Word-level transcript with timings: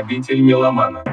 Обитель 0.00 0.40
меломана. 0.40 1.04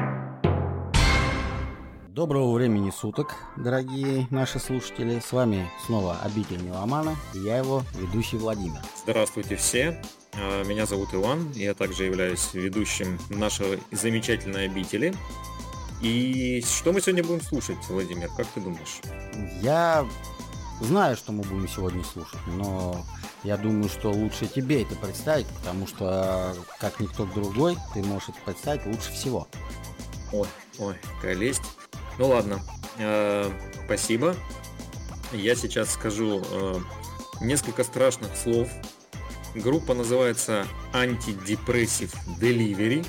Доброго 2.08 2.54
времени 2.54 2.90
суток, 2.90 3.34
дорогие 3.58 4.26
наши 4.30 4.58
слушатели. 4.58 5.20
С 5.20 5.30
вами 5.30 5.70
снова 5.84 6.16
Обитель 6.22 6.62
Меломана 6.62 7.14
и 7.34 7.40
я 7.40 7.58
его 7.58 7.82
ведущий 7.98 8.38
Владимир. 8.38 8.80
Здравствуйте 9.02 9.56
все. 9.56 10.00
А, 10.32 10.64
меня 10.64 10.86
зовут 10.86 11.10
Иван, 11.12 11.50
я 11.52 11.74
также 11.74 12.04
являюсь 12.04 12.54
ведущим 12.54 13.18
нашего 13.28 13.76
замечательной 13.92 14.64
обители. 14.64 15.12
И 16.00 16.64
что 16.66 16.94
мы 16.94 17.02
сегодня 17.02 17.22
будем 17.22 17.42
слушать, 17.42 17.76
Владимир, 17.90 18.30
как 18.38 18.46
ты 18.46 18.60
думаешь? 18.62 19.02
Я 19.60 20.06
знаю, 20.80 21.14
что 21.14 21.32
мы 21.32 21.42
будем 21.42 21.68
сегодня 21.68 22.02
слушать, 22.04 22.40
но 22.46 23.04
я 23.44 23.56
думаю, 23.56 23.88
что 23.88 24.10
лучше 24.10 24.46
тебе 24.46 24.82
это 24.82 24.94
представить, 24.96 25.46
потому 25.46 25.86
что, 25.86 26.54
как 26.80 26.98
никто 27.00 27.24
другой, 27.24 27.76
ты 27.94 28.02
можешь 28.02 28.30
это 28.30 28.38
представить 28.44 28.86
лучше 28.86 29.12
всего. 29.12 29.46
Ой, 30.32 30.48
ой, 30.78 30.96
какая 31.16 31.34
лесть. 31.34 31.62
Ну 32.18 32.28
ладно, 32.28 32.60
э, 32.98 33.50
спасибо. 33.84 34.34
Я 35.32 35.54
сейчас 35.54 35.92
скажу 35.92 36.42
э, 36.44 36.80
несколько 37.40 37.84
страшных 37.84 38.36
слов. 38.36 38.68
Группа 39.54 39.94
называется 39.94 40.66
Antidepressive 40.92 42.14
Delivery. 42.40 43.06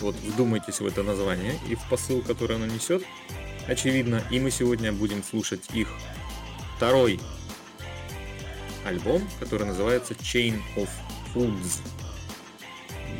Вот 0.00 0.14
вдумайтесь 0.16 0.80
в 0.80 0.86
это 0.86 1.02
название 1.02 1.58
и 1.68 1.74
в 1.74 1.88
посыл, 1.88 2.20
который 2.22 2.56
оно 2.56 2.66
несет. 2.66 3.02
Очевидно, 3.66 4.22
и 4.30 4.38
мы 4.38 4.50
сегодня 4.50 4.92
будем 4.92 5.24
слушать 5.24 5.70
их 5.72 5.88
второй 6.76 7.18
альбом, 8.84 9.22
который 9.40 9.66
называется 9.66 10.14
Chain 10.14 10.60
of 10.76 10.88
Foods. 11.34 11.80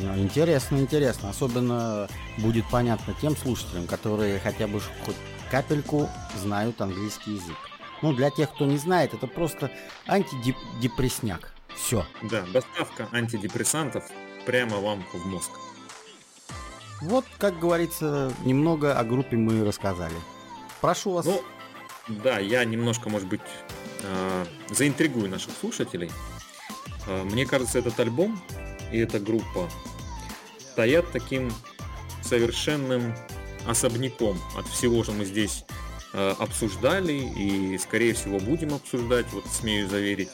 Ну, 0.00 0.16
интересно, 0.18 0.76
интересно. 0.76 1.30
Особенно 1.30 2.08
будет 2.38 2.64
понятно 2.70 3.14
тем 3.20 3.36
слушателям, 3.36 3.86
которые 3.86 4.40
хотя 4.40 4.66
бы 4.66 4.80
хоть 5.04 5.16
капельку 5.50 6.08
знают 6.36 6.80
английский 6.80 7.34
язык. 7.34 7.56
Ну, 8.02 8.12
для 8.12 8.30
тех, 8.30 8.52
кто 8.52 8.66
не 8.66 8.76
знает, 8.76 9.14
это 9.14 9.26
просто 9.26 9.70
антидепрессняк. 10.06 11.54
Все. 11.74 12.06
Да, 12.22 12.44
доставка 12.52 13.08
антидепрессантов 13.12 14.04
прямо 14.46 14.78
вам 14.78 15.04
в 15.12 15.26
мозг. 15.26 15.50
Вот, 17.00 17.24
как 17.38 17.58
говорится, 17.58 18.32
немного 18.44 18.98
о 18.98 19.04
группе 19.04 19.36
мы 19.36 19.64
рассказали. 19.64 20.14
Прошу 20.80 21.12
вас. 21.12 21.26
Ну, 21.26 21.42
да, 22.08 22.38
я 22.38 22.64
немножко, 22.64 23.08
может 23.08 23.28
быть, 23.28 23.40
заинтригую 24.70 25.30
наших 25.30 25.52
слушателей. 25.60 26.10
Э, 27.06 27.22
мне 27.24 27.46
кажется, 27.46 27.78
этот 27.78 27.98
альбом 28.00 28.40
и 28.92 28.98
эта 28.98 29.18
группа 29.18 29.70
стоят 30.72 31.10
таким 31.12 31.52
совершенным 32.22 33.14
особняком 33.66 34.40
от 34.56 34.66
всего, 34.66 35.02
что 35.02 35.12
мы 35.12 35.24
здесь 35.24 35.64
э, 36.12 36.34
обсуждали 36.38 37.12
и, 37.12 37.78
скорее 37.78 38.14
всего, 38.14 38.38
будем 38.38 38.74
обсуждать, 38.74 39.26
вот 39.32 39.46
смею 39.46 39.88
заверить. 39.88 40.30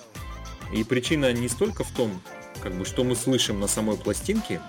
И 0.73 0.85
причина 0.85 1.33
не 1.33 1.49
столько 1.49 1.85
в 1.85 1.91
том, 1.91 2.21
как 2.63 2.75
бы, 2.75 2.85
что 2.85 3.05
мы 3.05 3.17
слышим 3.17 3.61
на 3.61 3.67
самой 3.67 3.97
пластинке, 3.97 4.61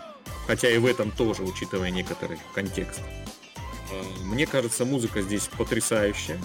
хотя 0.47 0.69
и 0.69 0.77
в 0.77 0.85
этом 0.85 1.11
тоже, 1.11 1.43
учитывая 1.43 1.91
некоторый 1.91 2.37
контекст. 2.53 3.01
Мне 4.23 4.47
кажется, 4.47 4.85
музыка 4.85 5.21
здесь 5.21 5.49
потрясающая, 5.57 6.39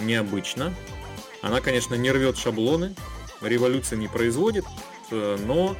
необычна, 0.00 0.72
она, 1.42 1.60
конечно, 1.60 1.94
не 1.94 2.10
рвет 2.10 2.38
шаблоны, 2.38 2.94
революции 3.40 3.96
не 3.96 4.08
производит, 4.08 4.64
э, 5.10 5.36
но 5.44 5.76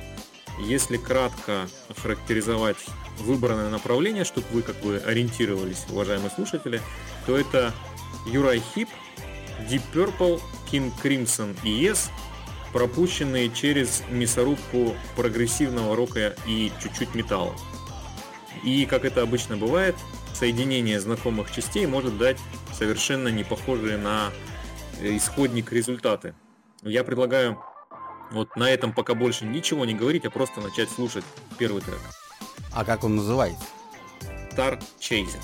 если 0.59 0.97
кратко 0.97 1.69
охарактеризовать 1.89 2.79
выбранное 3.19 3.71
направление, 3.71 4.25
чтобы 4.25 4.47
вы 4.51 4.63
как 4.63 4.77
бы 4.81 5.03
ориентировались, 5.07 5.87
уважаемые 5.89 6.31
слушатели, 6.31 6.81
то 7.27 7.37
это 7.37 7.73
Юрай 8.27 8.63
Хип, 8.75 8.89
Deep 9.71 9.83
Purple, 9.95 10.41
King 10.71 10.93
Crimson 11.03 11.57
и 11.63 11.85
Yes, 11.85 12.11
пропущенные 12.73 13.51
через 13.51 14.03
мясорубку 14.11 14.97
прогрессивного 15.17 15.95
рока 15.95 16.35
и 16.47 16.73
чуть-чуть 16.83 17.15
металла. 17.15 17.55
И, 18.65 18.87
как 18.87 19.05
это 19.05 19.23
обычно 19.23 19.57
бывает, 19.57 19.95
соединение 20.35 21.01
знакомых 21.01 21.53
частей 21.53 21.87
может 21.87 22.17
дать 22.17 22.39
совершенно 22.73 23.29
не 23.29 23.45
похожие 23.45 23.99
на 23.99 24.33
исходник 25.03 25.73
результаты. 25.73 26.35
Я 26.83 27.05
предлагаю 27.05 27.59
вот 28.31 28.57
на 28.57 28.71
этом 28.71 28.93
пока 28.93 29.15
больше 29.15 29.45
ничего 29.45 29.85
не 29.85 29.95
говорить, 29.95 30.25
а 30.25 30.31
просто 30.31 30.61
начать 30.61 30.91
слушать 30.91 31.25
первый 31.59 31.83
трек. 31.83 32.01
А 32.73 32.85
как 32.85 33.05
он 33.05 33.17
называется? 33.17 33.65
Star 34.51 34.83
Chaser. 35.01 35.41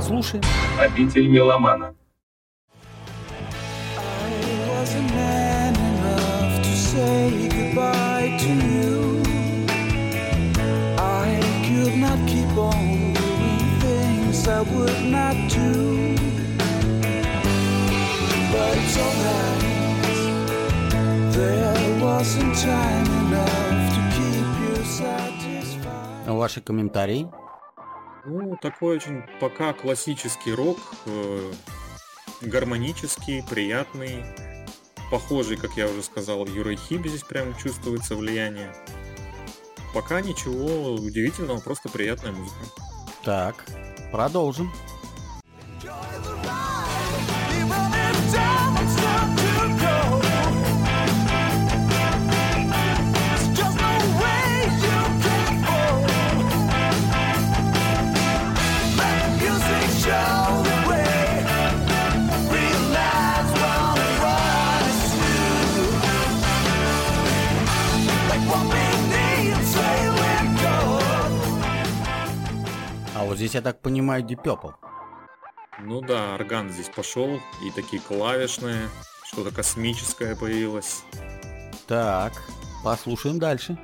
Слушай. 0.00 0.40
Обитель 0.78 1.28
меломана. 1.28 1.94
I 14.46 14.60
would 14.60 15.04
not 15.06 15.48
do 15.48 16.13
Ваши 26.26 26.60
комментарии? 26.60 27.30
Ну, 28.26 28.56
такой 28.60 28.96
очень 28.96 29.22
пока 29.40 29.72
классический 29.72 30.52
рок, 30.54 30.78
э, 31.06 31.52
гармонический, 32.42 33.42
приятный, 33.48 34.24
похожий, 35.10 35.56
как 35.56 35.72
я 35.76 35.86
уже 35.86 36.02
сказал, 36.02 36.46
Юрой 36.46 36.76
Хиби 36.76 37.08
здесь 37.08 37.22
прям 37.22 37.56
чувствуется 37.56 38.14
влияние. 38.14 38.74
Пока 39.94 40.20
ничего 40.20 40.94
удивительного, 40.94 41.60
просто 41.60 41.88
приятная 41.88 42.32
музыка. 42.32 42.64
Так, 43.24 43.64
продолжим. 44.12 44.72
вот 45.82 46.13
здесь, 73.44 73.54
я 73.54 73.60
так 73.60 73.80
понимаю, 73.80 74.22
Deep. 74.22 74.93
Ну 75.80 76.00
да, 76.00 76.34
орган 76.34 76.70
здесь 76.70 76.88
пошел, 76.88 77.40
и 77.62 77.70
такие 77.70 78.00
клавишные, 78.00 78.88
что-то 79.26 79.50
космическое 79.50 80.36
появилось. 80.36 81.02
Так, 81.86 82.32
послушаем 82.82 83.38
дальше. 83.38 83.78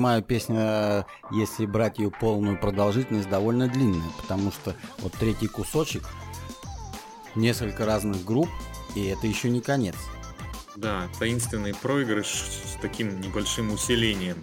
Понимаю, 0.00 0.22
песня, 0.22 1.04
если 1.30 1.66
брать 1.66 1.98
ее 1.98 2.10
полную 2.10 2.58
продолжительность, 2.58 3.28
довольно 3.28 3.68
длинная, 3.68 4.08
потому 4.22 4.50
что 4.50 4.74
вот 5.00 5.12
третий 5.12 5.46
кусочек, 5.46 6.08
несколько 7.34 7.84
разных 7.84 8.24
групп, 8.24 8.48
и 8.94 9.04
это 9.08 9.26
еще 9.26 9.50
не 9.50 9.60
конец. 9.60 9.94
Да, 10.74 11.06
таинственный 11.18 11.74
проигрыш 11.74 12.28
с 12.28 12.78
таким 12.80 13.20
небольшим 13.20 13.74
усилением. 13.74 14.38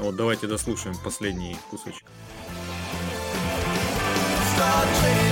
Вот 0.00 0.16
давайте 0.16 0.46
дослушаем 0.46 0.94
последний 1.02 1.56
кусочек. 1.70 2.04
Start 4.54 5.29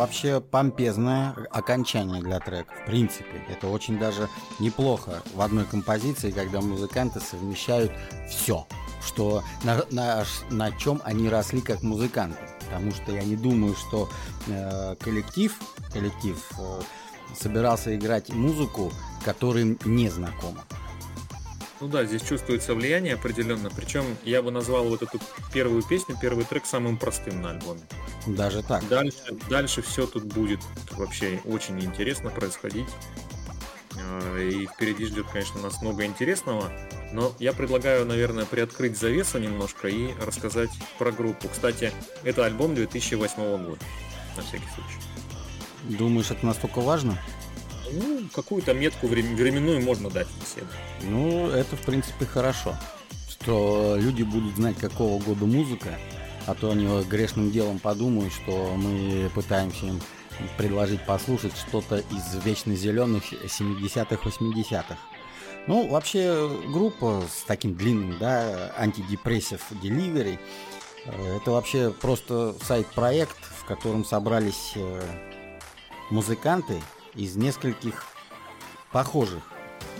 вообще, 0.00 0.40
помпезное 0.40 1.34
окончание 1.50 2.22
для 2.22 2.40
трека, 2.40 2.72
в 2.72 2.86
принципе. 2.86 3.44
Это 3.50 3.68
очень 3.68 3.98
даже 3.98 4.30
неплохо 4.58 5.22
в 5.34 5.42
одной 5.42 5.66
композиции, 5.66 6.30
когда 6.30 6.62
музыканты 6.62 7.20
совмещают 7.20 7.92
все, 8.26 8.66
что 9.06 9.42
на, 9.62 9.84
на, 9.90 10.24
на 10.48 10.72
чем 10.72 11.02
они 11.04 11.28
росли 11.28 11.60
как 11.60 11.82
музыканты. 11.82 12.38
Потому 12.60 12.92
что 12.92 13.12
я 13.12 13.22
не 13.24 13.36
думаю, 13.36 13.74
что 13.74 14.08
э, 14.46 14.96
коллектив, 14.96 15.54
коллектив 15.92 16.42
э, 16.58 16.80
собирался 17.38 17.94
играть 17.94 18.30
музыку, 18.30 18.90
которым 19.22 19.78
не 19.84 20.08
знакома. 20.08 20.64
Ну 21.80 21.88
да, 21.88 22.06
здесь 22.06 22.22
чувствуется 22.22 22.74
влияние 22.74 23.14
определенно. 23.14 23.68
Причем 23.68 24.04
я 24.24 24.40
бы 24.40 24.50
назвал 24.50 24.88
вот 24.88 25.02
эту 25.02 25.20
первую 25.52 25.82
песню, 25.82 26.16
первый 26.18 26.46
трек 26.46 26.64
самым 26.64 26.96
простым 26.96 27.42
на 27.42 27.50
альбоме. 27.50 27.80
Даже 28.26 28.62
так. 28.62 28.86
Дальше, 28.88 29.36
дальше 29.48 29.82
все 29.82 30.06
тут 30.06 30.24
будет 30.24 30.60
вообще 30.92 31.40
очень 31.44 31.80
интересно 31.80 32.30
происходить. 32.30 32.88
А, 33.96 34.38
и 34.38 34.66
впереди 34.66 35.06
ждет, 35.06 35.26
конечно, 35.32 35.60
нас 35.60 35.80
много 35.82 36.04
интересного. 36.04 36.70
Но 37.12 37.32
я 37.38 37.52
предлагаю, 37.52 38.06
наверное, 38.06 38.44
приоткрыть 38.44 38.96
завесу 38.98 39.38
немножко 39.38 39.88
и 39.88 40.12
рассказать 40.24 40.70
про 40.98 41.10
группу. 41.10 41.48
Кстати, 41.48 41.92
это 42.22 42.44
альбом 42.44 42.74
2008 42.74 43.64
года, 43.64 43.80
на 44.36 44.42
всякий 44.42 44.68
случай. 44.74 45.98
Думаешь, 45.98 46.30
это 46.30 46.46
настолько 46.46 46.80
важно? 46.80 47.18
Ну, 47.92 48.28
какую-то 48.32 48.72
метку 48.74 49.08
временную 49.08 49.82
можно 49.82 50.10
дать 50.10 50.28
беседу. 50.40 50.68
Ну, 51.02 51.48
это, 51.48 51.76
в 51.76 51.80
принципе, 51.80 52.24
хорошо. 52.26 52.76
Что 53.28 53.96
люди 53.98 54.22
будут 54.22 54.54
знать, 54.54 54.76
какого 54.76 55.20
года 55.20 55.46
музыка, 55.46 55.98
а 56.50 56.54
то 56.54 56.72
они 56.72 57.04
грешным 57.04 57.52
делом 57.52 57.78
подумают, 57.78 58.32
что 58.32 58.74
мы 58.74 59.30
пытаемся 59.36 59.86
им 59.86 60.00
предложить 60.58 61.06
послушать 61.06 61.56
что-то 61.56 61.98
из 61.98 62.44
вечно 62.44 62.74
зеленых 62.74 63.32
70-х, 63.32 64.16
80-х. 64.16 64.96
Ну, 65.68 65.86
вообще, 65.86 66.50
группа 66.72 67.22
с 67.32 67.44
таким 67.44 67.74
длинным, 67.74 68.18
да, 68.18 68.72
антидепрессив 68.76 69.60
деливери, 69.80 70.40
э, 71.04 71.36
это 71.36 71.52
вообще 71.52 71.90
просто 71.90 72.56
сайт-проект, 72.62 73.36
в 73.58 73.64
котором 73.66 74.04
собрались 74.04 74.72
э, 74.74 75.02
музыканты 76.10 76.82
из 77.14 77.36
нескольких 77.36 78.06
похожих 78.90 79.42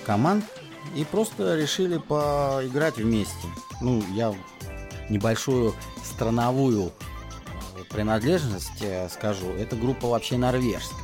команд 0.04 0.44
и 0.96 1.04
просто 1.04 1.56
решили 1.56 1.98
поиграть 1.98 2.96
вместе. 2.96 3.46
Ну, 3.80 4.02
я 4.14 4.34
небольшую 5.10 5.74
страновую 6.02 6.86
э, 6.86 7.82
принадлежность 7.90 8.80
э, 8.80 9.08
скажу. 9.08 9.48
Эта 9.48 9.76
группа 9.76 10.08
вообще 10.08 10.38
норвежская. 10.38 10.98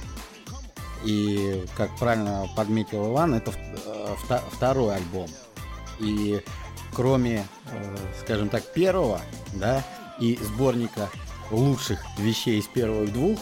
И, 1.05 1.65
как 1.77 1.95
правильно 1.99 2.47
подметил 2.57 3.13
Иван, 3.13 3.35
это 3.35 3.53
э, 3.53 4.15
второй 4.53 4.97
альбом. 4.97 5.29
И 5.99 6.41
кроме, 6.95 7.47
скажем 8.23 8.49
так, 8.49 8.73
первого, 8.73 9.21
да, 9.55 9.85
и 10.19 10.39
сборника 10.43 11.11
лучших 11.51 12.03
вещей 12.19 12.59
из 12.59 12.67
первых 12.67 13.13
двух, 13.13 13.39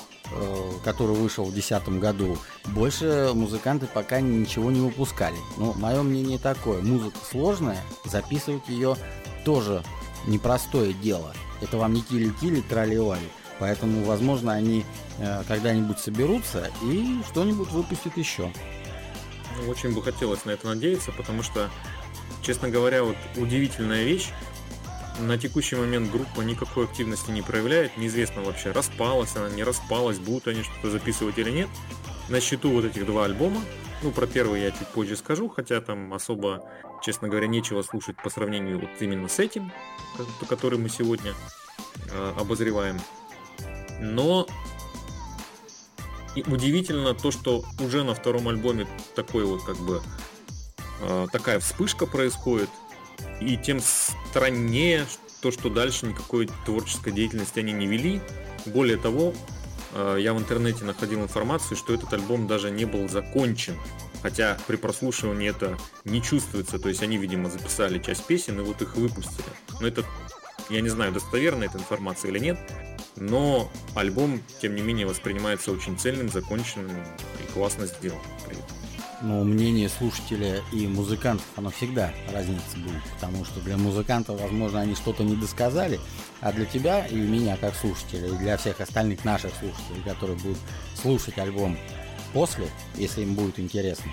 который 0.84 1.16
вышел 1.16 1.44
в 1.44 1.52
2010 1.52 2.00
году, 2.00 2.38
больше 2.66 3.32
музыканты 3.34 3.86
пока 3.86 4.20
ничего 4.20 4.70
не 4.70 4.80
выпускали. 4.80 5.36
Но 5.56 5.72
мое 5.74 6.02
мнение 6.02 6.38
такое, 6.38 6.80
музыка 6.80 7.18
сложная, 7.28 7.80
записывать 8.04 8.68
ее 8.68 8.96
тоже 9.44 9.82
непростое 10.26 10.92
дело. 10.92 11.34
Это 11.60 11.78
вам 11.78 11.94
не 11.94 12.02
тили-тили, 12.02 12.60
трали-вали. 12.60 13.28
Поэтому, 13.58 14.04
возможно, 14.04 14.52
они 14.52 14.84
э, 15.18 15.42
когда-нибудь 15.46 15.98
соберутся 15.98 16.70
и 16.82 17.20
что-нибудь 17.30 17.70
выпустят 17.70 18.16
еще. 18.16 18.52
Ну, 19.56 19.70
очень 19.70 19.94
бы 19.94 20.02
хотелось 20.02 20.44
на 20.44 20.50
это 20.50 20.66
надеяться, 20.66 21.12
потому 21.12 21.42
что, 21.42 21.70
честно 22.42 22.68
говоря, 22.68 23.04
вот 23.04 23.16
удивительная 23.36 24.04
вещь, 24.04 24.30
на 25.20 25.38
текущий 25.38 25.76
момент 25.76 26.10
группа 26.10 26.40
никакой 26.40 26.84
активности 26.84 27.30
не 27.30 27.42
проявляет. 27.42 27.96
Неизвестно 27.96 28.42
вообще, 28.42 28.72
распалась 28.72 29.36
она, 29.36 29.48
не 29.48 29.62
распалась, 29.62 30.18
будут 30.18 30.48
они 30.48 30.62
что-то 30.64 30.90
записывать 30.90 31.38
или 31.38 31.50
нет. 31.50 31.68
На 32.28 32.40
счету 32.40 32.70
вот 32.70 32.84
этих 32.84 33.06
два 33.06 33.26
альбома. 33.26 33.60
Ну, 34.04 34.10
про 34.10 34.26
первый 34.26 34.60
я 34.60 34.70
чуть 34.70 34.86
позже 34.88 35.16
скажу, 35.16 35.48
хотя 35.48 35.80
там 35.80 36.12
особо, 36.12 36.62
честно 37.02 37.26
говоря, 37.26 37.46
нечего 37.46 37.80
слушать 37.80 38.16
по 38.22 38.28
сравнению 38.28 38.78
вот 38.78 38.90
именно 39.00 39.28
с 39.28 39.38
этим, 39.38 39.72
который 40.46 40.78
мы 40.78 40.90
сегодня 40.90 41.32
э, 42.12 42.34
обозреваем. 42.38 43.00
Но 44.02 44.46
и 46.36 46.42
удивительно 46.42 47.14
то, 47.14 47.30
что 47.30 47.64
уже 47.80 48.04
на 48.04 48.14
втором 48.14 48.48
альбоме 48.48 48.86
такой 49.14 49.44
вот 49.44 49.64
как 49.64 49.78
бы 49.78 50.02
э, 51.00 51.26
такая 51.32 51.58
вспышка 51.58 52.04
происходит 52.04 52.68
и 53.40 53.56
тем 53.56 53.80
страннее 53.80 55.06
то, 55.40 55.50
что 55.50 55.70
дальше 55.70 56.04
никакой 56.04 56.50
творческой 56.66 57.14
деятельности 57.14 57.58
они 57.58 57.72
не 57.72 57.86
вели. 57.86 58.20
Более 58.66 58.98
того, 58.98 59.32
я 59.94 60.34
в 60.34 60.38
интернете 60.38 60.84
находил 60.84 61.22
информацию, 61.22 61.76
что 61.76 61.94
этот 61.94 62.12
альбом 62.12 62.46
даже 62.46 62.70
не 62.70 62.84
был 62.84 63.08
закончен. 63.08 63.76
Хотя 64.22 64.56
при 64.66 64.76
прослушивании 64.76 65.50
это 65.50 65.76
не 66.04 66.22
чувствуется. 66.22 66.78
То 66.78 66.88
есть 66.88 67.02
они, 67.02 67.18
видимо, 67.18 67.50
записали 67.50 67.98
часть 67.98 68.24
песен 68.24 68.58
и 68.58 68.62
вот 68.62 68.80
их 68.82 68.96
выпустили. 68.96 69.44
Но 69.80 69.86
это, 69.86 70.02
я 70.70 70.80
не 70.80 70.88
знаю, 70.88 71.12
достоверна 71.12 71.64
эта 71.64 71.78
информация 71.78 72.30
или 72.30 72.38
нет. 72.38 72.58
Но 73.16 73.70
альбом, 73.94 74.42
тем 74.60 74.74
не 74.74 74.82
менее, 74.82 75.06
воспринимается 75.06 75.70
очень 75.70 75.98
цельным, 75.98 76.28
законченным 76.28 76.90
и 76.90 77.52
классно 77.52 77.86
сделан 77.86 78.18
но 79.24 79.42
мнение 79.42 79.88
слушателя 79.88 80.62
и 80.70 80.86
музыкантов, 80.86 81.46
оно 81.56 81.70
всегда 81.70 82.12
разница 82.30 82.76
будет, 82.76 83.02
потому 83.14 83.44
что 83.44 83.60
для 83.60 83.76
музыкантов, 83.78 84.40
возможно, 84.40 84.80
они 84.80 84.94
что-то 84.94 85.24
не 85.24 85.34
досказали, 85.34 85.98
а 86.40 86.52
для 86.52 86.66
тебя 86.66 87.06
и 87.06 87.16
меня 87.16 87.56
как 87.56 87.74
слушателя, 87.74 88.28
и 88.28 88.36
для 88.36 88.58
всех 88.58 88.80
остальных 88.80 89.24
наших 89.24 89.52
слушателей, 89.58 90.02
которые 90.04 90.36
будут 90.38 90.58
слушать 90.94 91.38
альбом 91.38 91.78
после, 92.34 92.68
если 92.96 93.22
им 93.22 93.34
будет 93.34 93.58
интересно, 93.58 94.12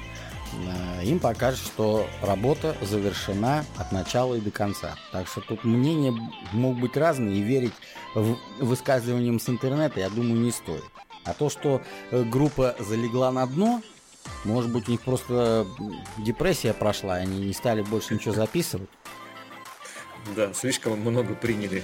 э, 1.00 1.03
им 1.03 1.20
покажет, 1.20 1.60
что 1.60 2.08
работа 2.22 2.77
завершена 2.82 3.65
от 3.75 3.91
начала 3.91 4.36
и 4.36 4.39
до 4.39 4.51
конца. 4.51 4.96
Так 5.12 5.27
что 5.27 5.41
тут 5.41 5.65
мнения 5.65 6.13
могут 6.53 6.80
быть 6.80 6.96
разные, 6.96 7.38
и 7.38 7.41
верить 7.41 7.74
в 8.15 8.38
высказываниям 8.60 9.41
с 9.41 9.50
интернета, 9.50 10.00
я 10.00 10.10
думаю, 10.10 10.39
не 10.39 10.51
стоит. 10.51 10.86
А 11.25 11.34
то, 11.34 11.50
что 11.50 11.82
э, 12.12 12.24
группа 12.24 12.75
залегла 12.80 13.32
на 13.32 13.46
дно, 13.46 13.82
может 14.44 14.72
быть, 14.72 14.88
у 14.88 14.92
них 14.92 15.01
просто 15.01 15.68
депрессия 16.18 16.74
прошла, 16.74 17.16
они 17.16 17.46
не 17.46 17.54
стали 17.54 17.82
больше 17.82 18.13
ничего 18.13 18.34
записывать. 18.34 18.90
Да, 20.36 20.54
слишком 20.54 21.00
много 21.00 21.34
приняли. 21.34 21.84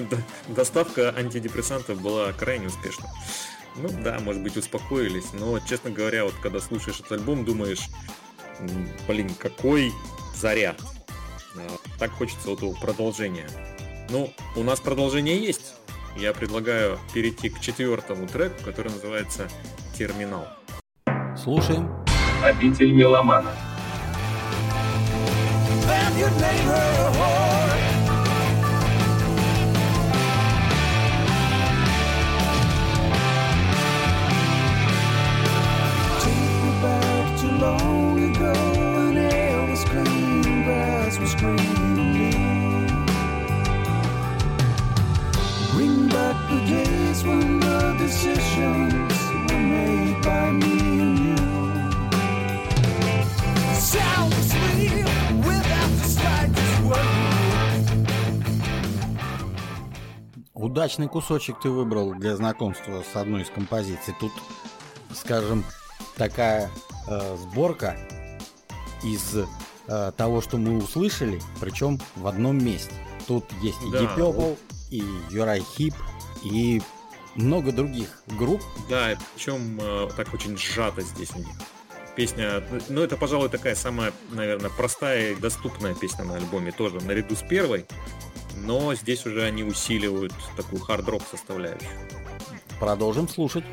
Доставка 0.48 1.14
антидепрессантов 1.16 2.00
была 2.00 2.32
крайне 2.32 2.68
успешна. 2.68 3.08
Ну 3.76 3.88
да, 4.02 4.20
может 4.20 4.42
быть, 4.42 4.56
успокоились, 4.56 5.32
но, 5.32 5.58
честно 5.60 5.90
говоря, 5.90 6.24
вот 6.24 6.34
когда 6.42 6.60
слушаешь 6.60 7.00
этот 7.00 7.12
альбом, 7.12 7.44
думаешь, 7.44 7.88
блин, 9.08 9.34
какой 9.34 9.92
заряд. 10.34 10.80
А, 11.56 11.76
так 11.98 12.12
хочется 12.12 12.48
вот 12.50 12.80
продолжения. 12.80 13.48
Ну, 14.10 14.32
у 14.56 14.62
нас 14.62 14.80
продолжение 14.80 15.42
есть. 15.42 15.74
Я 16.16 16.32
предлагаю 16.32 16.98
перейти 17.12 17.48
к 17.50 17.60
четвертому 17.60 18.28
треку, 18.28 18.62
который 18.64 18.92
называется 18.92 19.48
«Терминал». 19.98 20.46
Слушаем. 21.44 21.90
Обитель 22.42 22.94
меломана. 22.94 23.50
was 41.20 41.34
green. 41.36 41.56
Bring 45.72 46.08
back 46.08 46.36
the 46.50 46.60
days 46.66 47.24
when 47.24 47.60
the 47.60 47.96
decisions 47.98 49.03
Удачный 60.74 61.06
кусочек 61.06 61.60
ты 61.60 61.70
выбрал 61.70 62.14
для 62.14 62.34
знакомства 62.34 63.04
с 63.08 63.14
одной 63.14 63.42
из 63.42 63.48
композиций. 63.48 64.12
Тут, 64.18 64.32
скажем, 65.14 65.64
такая 66.16 66.68
э, 67.06 67.36
сборка 67.36 67.96
из 69.04 69.36
э, 69.86 70.12
того, 70.16 70.40
что 70.40 70.56
мы 70.56 70.78
услышали, 70.78 71.40
причем 71.60 72.00
в 72.16 72.26
одном 72.26 72.58
месте. 72.58 72.92
Тут 73.28 73.44
есть 73.62 73.80
и 73.86 73.90
да. 73.92 74.00
Deep 74.00 74.16
Purple, 74.16 74.58
и 74.90 75.04
Юрай 75.30 75.60
Хип, 75.60 75.94
и 76.42 76.82
много 77.36 77.70
других 77.70 78.24
групп. 78.36 78.60
Да, 78.90 79.10
причем 79.36 79.78
э, 79.80 80.08
так 80.16 80.34
очень 80.34 80.58
сжато 80.58 81.02
здесь 81.02 81.30
у 81.36 81.38
них. 81.38 81.54
Песня, 82.16 82.64
ну 82.88 83.00
это, 83.00 83.16
пожалуй, 83.16 83.48
такая 83.48 83.76
самая, 83.76 84.12
наверное, 84.32 84.70
простая 84.70 85.34
и 85.34 85.34
доступная 85.36 85.94
песня 85.94 86.24
на 86.24 86.34
альбоме 86.34 86.72
тоже, 86.72 87.00
наряду 87.00 87.36
с 87.36 87.42
первой. 87.42 87.86
Но 88.64 88.94
здесь 88.94 89.26
уже 89.26 89.42
они 89.42 89.62
усиливают 89.62 90.32
такую 90.56 90.80
хард-рок 90.80 91.22
составляющую. 91.30 91.90
Продолжим 92.80 93.28
слушать. 93.28 93.64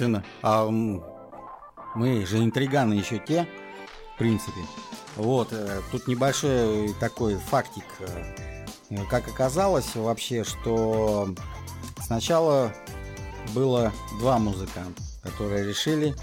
Естественно. 0.00 0.24
А 0.42 0.66
мы 1.94 2.24
же 2.26 2.38
интриганы 2.38 2.94
еще 2.94 3.18
те, 3.18 3.46
в 4.14 4.18
принципе. 4.18 4.60
Вот, 5.16 5.48
э, 5.52 5.80
тут 5.90 6.06
небольшой 6.06 6.94
такой 7.00 7.36
фактик. 7.36 7.84
Э, 8.00 9.04
Как 9.08 9.28
оказалось 9.28 9.94
вообще, 9.94 10.42
что 10.42 11.28
сначала 12.02 12.72
было 13.54 13.92
два 14.18 14.38
музыканта, 14.38 15.02
которые 15.22 15.64
решили 15.66 16.14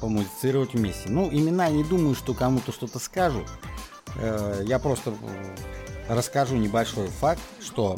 помузицировать 0.00 0.72
вместе. 0.74 1.10
Ну, 1.10 1.28
имена 1.30 1.68
не 1.68 1.84
думаю, 1.84 2.14
что 2.14 2.32
кому-то 2.32 2.72
что-то 2.72 2.98
скажу. 2.98 3.44
Э, 4.16 4.62
Я 4.64 4.78
просто 4.78 5.14
расскажу 6.08 6.56
небольшой 6.56 7.08
факт, 7.08 7.40
что 7.60 7.96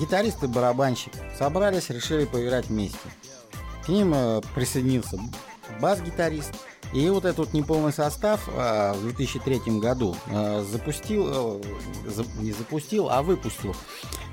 гитарист 0.00 0.42
и 0.44 0.46
барабанщик 0.46 1.12
собрались, 1.38 1.90
решили 1.90 2.24
поиграть 2.26 2.66
вместе. 2.66 2.98
К 3.86 3.88
ним 3.88 4.12
э, 4.14 4.40
присоединился 4.54 5.18
бас-гитарист. 5.80 6.52
И 6.92 7.08
вот 7.08 7.24
этот 7.24 7.38
вот 7.38 7.52
неполный 7.52 7.92
состав 7.92 8.48
э, 8.48 8.92
в 8.94 9.02
2003 9.02 9.78
году 9.80 10.16
э, 10.28 10.64
запустил, 10.70 11.58
э, 11.60 11.62
за- 12.08 12.24
не 12.40 12.52
запустил, 12.52 13.08
а 13.10 13.22
выпустил 13.22 13.74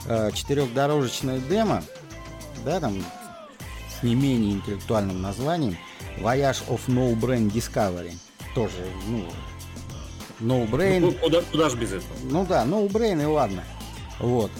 э, 0.06 0.32
четырехдорожечное 0.34 1.40
демо, 1.40 1.84
да, 2.66 2.80
там 2.80 3.04
с 4.00 4.04
не 4.04 4.16
менее 4.16 4.54
интеллектуальным 4.54 5.22
названием 5.22 5.78
Voyage 6.20 6.68
of 6.68 6.82
No 6.88 7.16
Brain 7.20 7.52
Discovery. 7.52 8.14
Тоже, 8.56 8.86
ну, 9.08 9.26
No 10.42 10.70
Brain. 10.70 11.00
Ну, 11.00 11.12
куда, 11.14 11.42
куда 11.42 11.70
же 11.70 11.78
без 11.78 11.90
этого? 11.94 12.12
Ну 12.24 12.46
да, 12.46 12.66
no 12.66 12.88
brain 12.88 13.22
и 13.22 13.26
ладно. 13.26 13.64
Вот. 14.20 14.52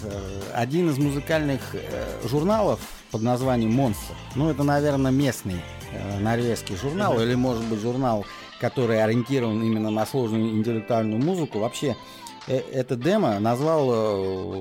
Один 0.52 0.90
из 0.90 0.98
музыкальных 0.98 1.60
журналов 2.24 2.80
под 3.14 3.22
названием 3.22 3.72
Монстр. 3.72 4.12
Ну, 4.34 4.50
это, 4.50 4.64
наверное, 4.64 5.12
местный 5.12 5.60
э, 5.92 6.18
норвежский 6.18 6.74
журнал, 6.74 7.20
или, 7.20 7.36
может 7.36 7.64
быть, 7.66 7.78
журнал, 7.78 8.26
который 8.60 9.00
ориентирован 9.04 9.62
именно 9.62 9.88
на 9.88 10.04
сложную 10.04 10.50
интеллектуальную 10.50 11.22
музыку. 11.22 11.60
Вообще, 11.60 11.94
э, 12.48 12.56
это 12.72 12.96
демо 12.96 13.38
назвал 13.38 13.88
э, 13.88 14.16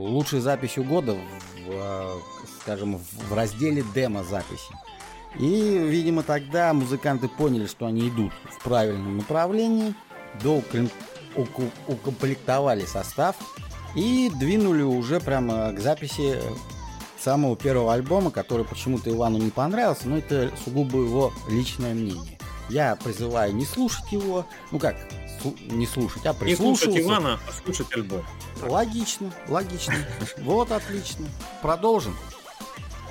лучшей 0.07 0.39
записью 0.39 0.83
года, 0.83 1.13
в, 1.13 1.17
э, 1.67 2.11
скажем, 2.61 2.99
в 3.27 3.33
разделе 3.33 3.83
демо-записи. 3.95 4.71
И, 5.39 5.79
видимо, 5.79 6.21
тогда 6.21 6.73
музыканты 6.73 7.29
поняли, 7.29 7.65
что 7.65 7.87
они 7.87 8.07
идут 8.07 8.33
в 8.51 8.63
правильном 8.63 9.17
направлении, 9.17 9.95
уку- 10.43 11.71
укомплектовали 11.87 12.85
состав 12.85 13.35
и 13.95 14.31
двинули 14.39 14.83
уже 14.83 15.19
прямо 15.19 15.73
к 15.73 15.79
записи 15.79 16.37
самого 17.23 17.55
первого 17.55 17.93
альбома, 17.93 18.31
который 18.31 18.65
почему-то 18.65 19.09
Ивану 19.09 19.37
не 19.37 19.49
понравился, 19.49 20.09
но 20.09 20.17
это 20.17 20.51
сугубо 20.63 20.99
его 20.99 21.33
личное 21.49 21.93
мнение. 21.93 22.37
Я 22.69 22.95
призываю 22.95 23.53
не 23.53 23.65
слушать 23.65 24.11
его, 24.11 24.45
ну 24.71 24.79
как, 24.79 24.97
не 25.69 25.85
слушать, 25.85 26.25
а 26.25 26.33
Не 26.43 26.55
слушать 26.55 26.89
прислушиваться. 26.89 27.01
Ивана, 27.01 27.39
а 27.47 27.51
слушать 27.51 27.93
альбом. 27.93 28.23
Логично, 28.61 29.31
логично. 29.47 29.95
Вот 30.39 30.71
отлично. 30.71 31.25
Продолжим. 31.61 32.15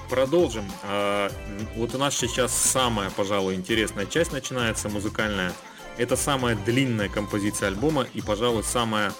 Продолжим. 0.08 0.64
А, 0.82 1.30
Вот 1.76 1.94
у 1.94 1.98
нас 1.98 2.14
сейчас 2.16 2.52
самая, 2.52 3.10
пожалуй, 3.10 3.54
интересная 3.54 4.06
часть 4.06 4.32
начинается, 4.32 4.88
музыкальная. 4.88 5.52
Это 5.98 6.16
самая 6.16 6.56
длинная 6.56 7.08
композиция 7.08 7.68
альбома 7.68 8.06
и, 8.14 8.22
пожалуй, 8.22 8.64
самая, 8.64 9.12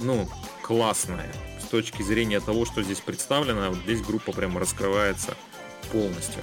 ну, 0.00 0.28
классная 0.62 1.32
точки 1.66 2.02
зрения 2.02 2.40
того, 2.40 2.64
что 2.64 2.82
здесь 2.82 3.00
представлено. 3.00 3.70
Вот 3.70 3.78
здесь 3.80 4.00
группа 4.02 4.32
прямо 4.32 4.60
раскрывается 4.60 5.34
полностью. 5.92 6.42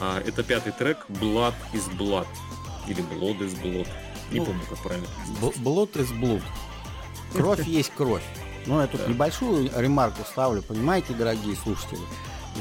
А, 0.00 0.20
Это 0.24 0.42
пятый 0.42 0.72
трек 0.72 1.06
Blood 1.08 1.54
is 1.72 1.90
Blood. 1.96 2.26
Или 2.86 3.02
Blood 3.02 3.38
is 3.40 3.60
Blood. 3.62 3.88
Не 4.30 4.40
Ну, 4.40 4.46
помню, 4.46 4.62
как 4.68 4.78
правильно. 4.78 5.06
Блуд 5.56 5.96
из 5.96 6.12
блуд. 6.12 6.42
Кровь 7.32 7.66
есть 7.66 7.92
кровь. 7.96 8.22
Ну, 8.66 8.80
я 8.80 8.86
тут 8.86 9.00
Да. 9.02 9.08
небольшую 9.08 9.70
ремарку 9.74 10.22
ставлю, 10.30 10.62
понимаете, 10.62 11.14
дорогие 11.14 11.56
слушатели? 11.56 12.00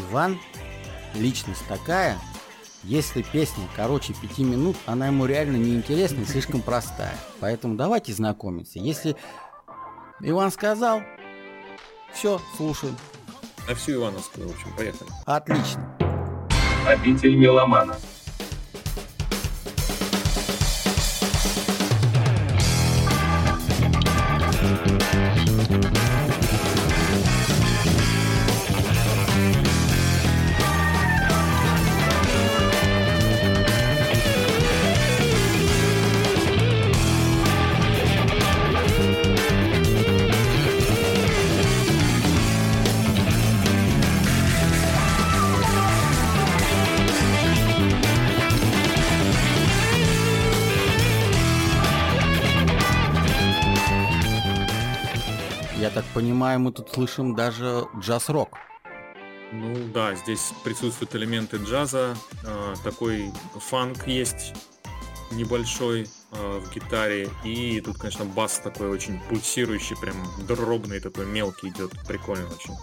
Иван 0.09 0.39
личность 1.13 1.63
такая, 1.67 2.17
если 2.83 3.21
песня 3.21 3.67
короче 3.75 4.13
пяти 4.13 4.43
минут, 4.45 4.77
она 4.85 5.07
ему 5.07 5.25
реально 5.25 5.57
неинтересна 5.57 6.21
и 6.21 6.25
слишком 6.25 6.61
простая. 6.61 7.15
Поэтому 7.41 7.75
давайте 7.75 8.13
знакомиться. 8.13 8.79
Если 8.79 9.17
Иван 10.21 10.51
сказал, 10.51 11.01
все, 12.13 12.39
слушаем. 12.55 12.95
На 13.67 13.75
всю 13.75 13.93
Ивановскую, 13.95 14.47
в 14.47 14.51
общем, 14.51 14.73
поехали. 14.75 15.09
Отлично. 15.25 15.97
Обитель 16.87 17.35
меломана. 17.35 17.95
Понимаю, 56.17 56.59
мы 56.59 56.71
тут 56.71 56.89
слышим 56.89 57.35
даже 57.35 57.85
джаз-рок. 57.99 58.57
Ну 59.51 59.75
да, 59.93 60.15
здесь 60.15 60.51
присутствуют 60.63 61.13
элементы 61.13 61.57
джаза, 61.57 62.17
э, 62.43 62.73
такой 62.83 63.31
фанк 63.59 64.07
есть 64.07 64.55
небольшой 65.29 66.07
э, 66.31 66.59
в 66.59 66.73
гитаре, 66.73 67.29
и 67.43 67.79
тут, 67.81 67.99
конечно, 67.99 68.25
бас 68.25 68.57
такой 68.57 68.89
очень 68.89 69.19
пульсирующий, 69.29 69.95
прям 69.95 70.15
дробный 70.47 70.99
такой, 70.99 71.27
мелкий 71.27 71.69
идет, 71.69 71.91
прикольно 72.07 72.47
очень. 72.47 72.73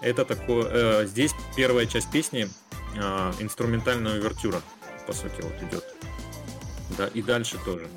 Это 0.00 0.24
такое, 0.24 0.68
э, 1.02 1.06
здесь 1.08 1.34
первая 1.56 1.86
часть 1.86 2.12
песни 2.12 2.46
э, 2.94 3.32
инструментальная 3.40 4.20
увертюра, 4.20 4.62
по 5.04 5.12
сути, 5.12 5.42
вот 5.42 5.60
идет. 5.68 5.84
Да, 6.96 7.08
и 7.08 7.22
дальше 7.22 7.58
тоже. 7.64 7.88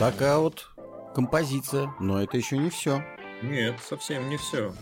Такая 0.00 0.38
вот 0.38 0.66
композиция, 1.14 1.92
но 2.00 2.22
это 2.22 2.38
еще 2.38 2.56
не 2.56 2.70
все. 2.70 3.04
Нет, 3.42 3.78
совсем 3.86 4.30
не 4.30 4.38
все. 4.38 4.72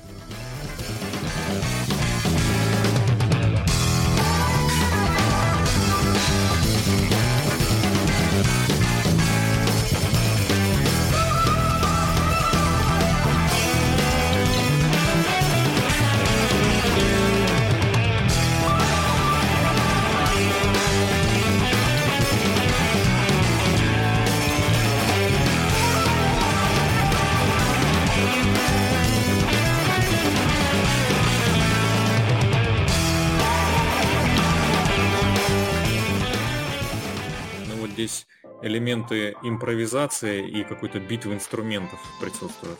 Элементы 38.68 39.34
импровизации 39.42 40.46
и 40.46 40.62
какой-то 40.62 41.00
битвы 41.00 41.34
инструментов 41.34 41.98
присутствуют. 42.20 42.78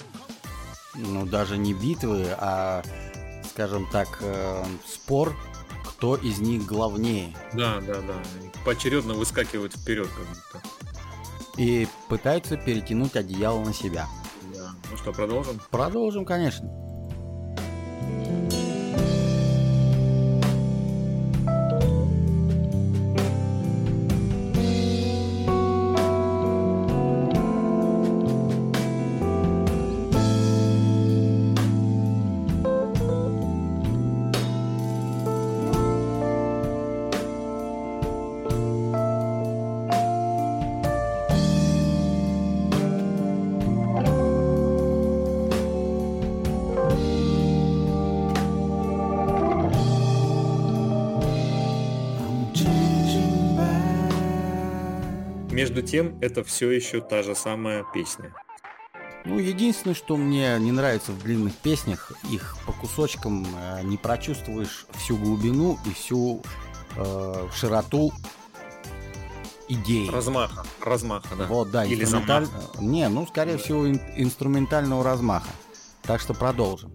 Ну, 0.95 1.27
даже 1.27 1.59
не 1.59 1.75
битвы, 1.75 2.27
а, 2.39 2.83
скажем 3.51 3.89
так, 3.91 4.19
э, 4.21 4.65
спор, 4.87 5.35
кто 5.85 6.17
из 6.17 6.39
них 6.39 6.65
главнее. 6.65 7.37
Да, 7.53 7.81
да, 7.81 8.01
да. 8.01 8.15
Поочередно 8.65 9.15
выскакивают 9.15 9.75
вперед 9.75 10.09
как 10.09 10.27
будто. 10.27 10.69
И 11.57 11.89
пытаются 12.09 12.57
перетянуть 12.57 13.17
одеяло 13.17 13.65
на 13.65 13.75
себя. 13.75 14.07
Да. 14.55 14.71
Ну 14.91 14.97
что, 14.97 15.13
продолжим? 15.13 15.61
Продолжим, 15.71 16.25
конечно. 16.25 16.69
I'm 18.29 18.78
Между 55.59 55.83
тем, 55.83 56.17
это 56.21 56.45
все 56.45 56.71
еще 56.71 57.01
та 57.01 57.25
же 57.25 57.35
самая 57.35 57.85
песня. 57.93 58.33
Ну, 59.25 59.41
единственное, 59.41 59.97
что 59.97 60.17
мне 60.17 60.57
не 60.61 60.71
нравится 60.71 61.11
в 61.11 61.21
длинных 61.21 61.53
песнях, 61.57 62.13
их 62.31 62.57
по 62.65 62.71
кусочкам 62.73 63.45
э, 63.45 63.83
не 63.83 63.97
прочувствуешь 63.97 64.87
всю 64.95 65.17
глубину 65.17 65.77
и 65.85 65.93
всю 65.93 66.43
э, 66.97 67.49
широту 67.53 68.13
идеи. 69.69 70.09
Размаха. 70.09 70.65
Размаха, 70.81 71.35
да. 71.37 71.47
Вот, 71.47 71.73
да, 71.73 71.85
Или 71.85 72.05
инструменталь-. 72.05 72.47
Не, 72.79 73.09
ну, 73.09 73.27
скорее 73.27 73.57
Да. 73.57 73.59
всего, 73.59 73.85
ин- 73.91 74.01
инструментального 74.17 75.03
размаха. 75.03 75.51
Так 76.03 76.21
что 76.21 76.35
продолжим. 76.35 76.93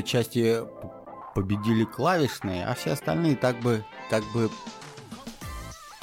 Этой 0.00 0.08
части 0.08 0.62
победили 1.34 1.84
клавишные, 1.84 2.64
а 2.64 2.74
все 2.74 2.92
остальные 2.92 3.36
так 3.36 3.60
бы, 3.60 3.84
как 4.08 4.24
бы 4.32 4.48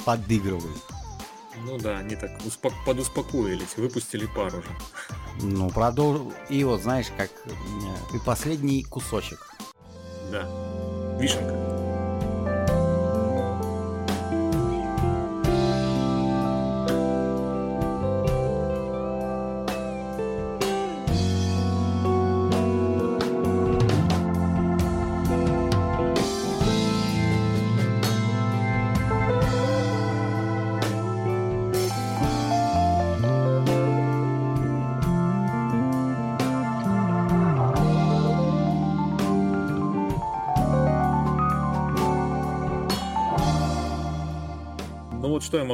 подыгрывают. 0.04 0.84
Ну 1.64 1.78
да, 1.78 1.98
они 1.98 2.14
так 2.14 2.30
успок- 2.46 2.84
подуспокоились, 2.86 3.76
выпустили 3.76 4.26
пар 4.26 4.54
уже. 4.54 4.68
Ну, 5.42 5.68
продолжим. 5.70 6.32
И 6.48 6.62
вот, 6.62 6.80
знаешь, 6.82 7.08
как 7.16 7.28
и 8.14 8.18
последний 8.24 8.84
кусочек. 8.84 9.52
Да. 10.30 10.44
Вишенка. 11.18 11.77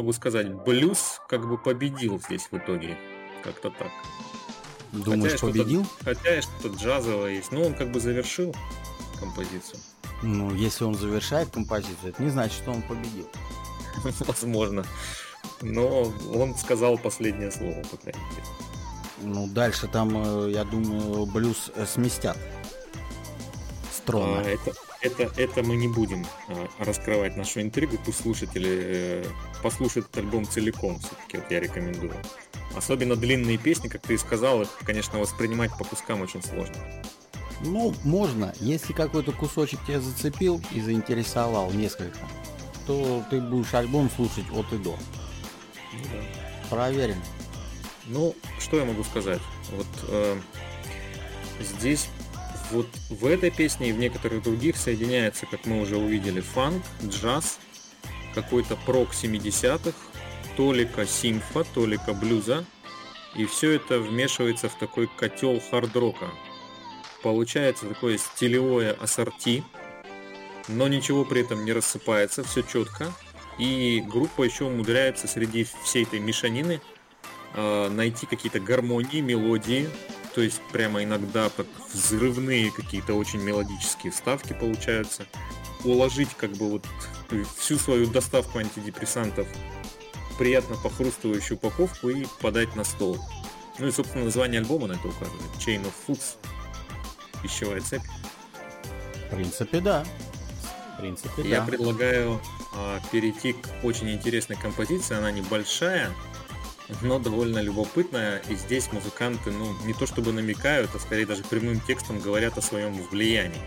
Могу 0.04 0.12
сказать. 0.12 0.52
Блюз 0.52 1.20
как 1.28 1.48
бы 1.48 1.56
победил 1.56 2.20
здесь 2.20 2.48
в 2.50 2.56
итоге. 2.58 2.98
Как-то 3.42 3.70
так. 3.70 3.88
Думаешь, 4.92 5.38
что-то- 5.38 5.46
победил? 5.52 5.86
Хотя 6.04 6.38
и 6.38 6.40
что-то 6.42 6.68
джазовое 6.76 7.32
есть. 7.32 7.52
Но 7.52 7.62
он 7.62 7.74
как 7.74 7.90
бы 7.90 8.00
завершил 8.00 8.54
композицию. 9.18 9.80
Ну, 10.22 10.54
если 10.54 10.84
он 10.84 10.94
завершает 10.94 11.50
композицию, 11.50 12.10
это 12.10 12.22
не 12.22 12.30
значит, 12.30 12.56
что 12.62 12.70
он 12.70 12.82
победил. 12.82 13.28
Возможно. 14.26 14.84
Но 15.62 16.12
он 16.34 16.54
сказал 16.54 16.98
последнее 16.98 17.50
слово, 17.50 17.82
по 17.90 17.96
крайней 17.96 18.20
мере. 18.30 18.44
Ну, 19.22 19.46
дальше 19.46 19.88
там, 19.88 20.12
э, 20.16 20.50
я 20.50 20.64
думаю, 20.64 21.24
блюз 21.26 21.70
э, 21.74 21.86
сместят. 21.86 22.36
с 23.90 24.00
трона. 24.00 24.40
А, 24.40 24.42
это, 24.42 24.72
это, 25.04 25.30
это 25.36 25.62
мы 25.62 25.76
не 25.76 25.86
будем 25.86 26.26
а, 26.48 26.68
раскрывать 26.78 27.36
нашу 27.36 27.60
интригу. 27.60 27.98
Пусть 28.04 28.22
слушатели 28.22 28.70
э, 28.70 29.24
послушают 29.62 30.06
этот 30.06 30.24
альбом 30.24 30.46
целиком, 30.46 30.98
все-таки 30.98 31.36
вот 31.36 31.50
я 31.50 31.60
рекомендую. 31.60 32.14
Особенно 32.74 33.14
длинные 33.14 33.58
песни, 33.58 33.88
как 33.88 34.02
ты 34.02 34.14
и 34.14 34.18
сказал, 34.18 34.62
их, 34.62 34.68
конечно, 34.84 35.18
воспринимать 35.18 35.70
по 35.78 35.84
кускам 35.84 36.22
очень 36.22 36.42
сложно. 36.42 36.76
Ну, 37.60 37.94
можно, 38.02 38.54
если 38.60 38.92
какой-то 38.92 39.32
кусочек 39.32 39.78
тебя 39.86 40.00
зацепил 40.00 40.60
и 40.72 40.80
заинтересовал 40.80 41.70
несколько, 41.70 42.18
то 42.86 43.22
ты 43.30 43.40
будешь 43.40 43.74
альбом 43.74 44.10
слушать 44.10 44.46
от 44.52 44.72
и 44.72 44.78
до. 44.78 44.98
Ну, 45.92 45.98
да. 46.12 46.68
Проверено. 46.70 47.22
Ну, 48.06 48.34
что 48.58 48.78
я 48.78 48.84
могу 48.84 49.04
сказать? 49.04 49.40
Вот 49.70 49.86
э, 50.08 50.36
здесь, 51.60 52.08
вот 52.74 52.88
в 53.08 53.26
этой 53.26 53.50
песне 53.50 53.90
и 53.90 53.92
в 53.92 53.98
некоторых 53.98 54.42
других 54.42 54.76
соединяется, 54.76 55.46
как 55.46 55.64
мы 55.64 55.80
уже 55.80 55.96
увидели, 55.96 56.40
фанк, 56.40 56.82
джаз, 57.04 57.58
какой-то 58.34 58.76
прок 58.84 59.10
70-х, 59.12 59.96
толика 60.56 61.06
симфа, 61.06 61.62
толика 61.62 62.12
блюза, 62.12 62.64
и 63.36 63.46
все 63.46 63.72
это 63.72 64.00
вмешивается 64.00 64.68
в 64.68 64.76
такой 64.76 65.06
котел 65.06 65.60
хард-рока. 65.70 66.30
Получается 67.22 67.86
такое 67.86 68.18
стилевое 68.18 68.92
ассорти, 68.92 69.62
но 70.66 70.88
ничего 70.88 71.24
при 71.24 71.42
этом 71.42 71.64
не 71.64 71.72
рассыпается, 71.72 72.42
все 72.42 72.62
четко. 72.62 73.12
И 73.56 74.02
группа 74.04 74.42
еще 74.42 74.64
умудряется 74.64 75.28
среди 75.28 75.64
всей 75.84 76.02
этой 76.02 76.18
мешанины 76.18 76.80
э, 77.54 77.88
найти 77.88 78.26
какие-то 78.26 78.58
гармонии, 78.58 79.20
мелодии, 79.20 79.88
то 80.34 80.40
есть 80.40 80.60
прямо 80.72 81.02
иногда 81.04 81.48
так 81.48 81.66
взрывные 81.92 82.72
какие-то 82.72 83.14
очень 83.14 83.40
мелодические 83.40 84.12
вставки 84.12 84.52
получаются, 84.52 85.26
уложить 85.84 86.30
как 86.36 86.50
бы 86.52 86.70
вот 86.70 86.86
всю 87.56 87.78
свою 87.78 88.06
доставку 88.06 88.58
антидепрессантов 88.58 89.46
приятно 90.38 90.76
похрустывающую 90.76 91.56
упаковку 91.56 92.08
и 92.08 92.26
подать 92.40 92.74
на 92.74 92.84
стол. 92.84 93.18
Ну 93.78 93.86
и, 93.86 93.90
собственно, 93.92 94.24
название 94.24 94.60
альбома 94.60 94.88
на 94.88 94.92
это 94.92 95.08
указывает. 95.08 95.50
Chain 95.58 95.84
of 95.84 95.92
Foods. 96.06 96.36
Пищевая 97.42 97.80
цепь. 97.80 98.02
В 99.26 99.34
принципе, 99.34 99.80
да. 99.80 100.04
В 100.94 101.00
принципе, 101.00 101.42
Я 101.42 101.60
да. 101.60 101.66
предлагаю 101.66 102.40
а, 102.74 103.00
перейти 103.10 103.52
к 103.52 103.68
очень 103.82 104.10
интересной 104.10 104.56
композиции. 104.56 105.16
Она 105.16 105.30
небольшая, 105.30 106.10
но 107.02 107.18
довольно 107.18 107.58
любопытная. 107.58 108.42
И 108.48 108.56
здесь 108.56 108.92
музыканты, 108.92 109.50
ну, 109.50 109.74
не 109.84 109.94
то 109.94 110.06
чтобы 110.06 110.32
намекают, 110.32 110.90
а 110.94 110.98
скорее 110.98 111.26
даже 111.26 111.42
прямым 111.42 111.80
текстом 111.80 112.20
говорят 112.20 112.58
о 112.58 112.62
своем 112.62 112.94
влиянии. 112.94 113.60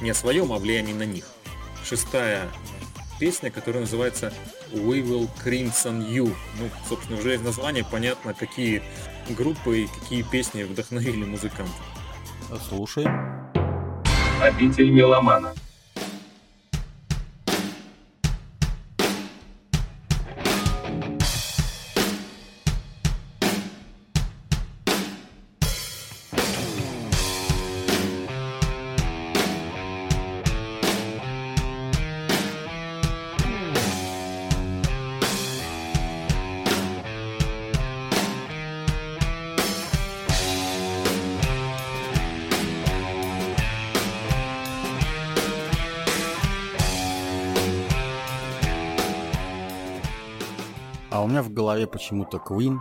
Не 0.00 0.10
о 0.10 0.14
своем, 0.14 0.52
а 0.52 0.56
о 0.56 0.58
влиянии 0.58 0.92
на 0.92 1.04
них. 1.04 1.24
Шестая 1.84 2.48
песня, 3.18 3.50
которая 3.50 3.82
называется 3.82 4.32
We 4.72 5.02
Will 5.02 5.30
Crimson 5.44 6.06
You. 6.08 6.34
Ну, 6.58 6.70
собственно, 6.88 7.18
уже 7.18 7.34
из 7.34 7.40
названия 7.40 7.84
понятно, 7.84 8.34
какие 8.34 8.82
группы 9.30 9.80
и 9.80 9.86
какие 9.86 10.22
песни 10.22 10.64
вдохновили 10.64 11.24
музыкантов. 11.24 11.74
Слушай. 12.68 13.06
Обитель 14.42 14.90
меломана. 14.90 15.54
У 51.26 51.28
меня 51.28 51.42
в 51.42 51.52
голове 51.52 51.86
почему-то 51.88 52.38
Queen. 52.38 52.78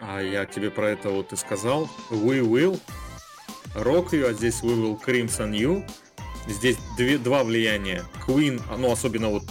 А 0.00 0.20
я 0.20 0.46
тебе 0.46 0.70
про 0.70 0.90
это 0.90 1.10
вот 1.10 1.32
и 1.32 1.36
сказал. 1.36 1.88
We 2.10 2.40
will 2.40 2.80
rock 3.74 4.10
you, 4.10 4.26
а 4.28 4.32
здесь 4.32 4.62
we 4.62 4.74
will 4.76 4.98
crimson 5.04 5.50
you. 5.50 5.84
Здесь 6.46 6.78
две, 6.96 7.18
два 7.18 7.42
влияния. 7.42 8.04
Queen, 8.26 8.62
а, 8.70 8.76
ну 8.76 8.92
особенно 8.92 9.28
вот, 9.28 9.42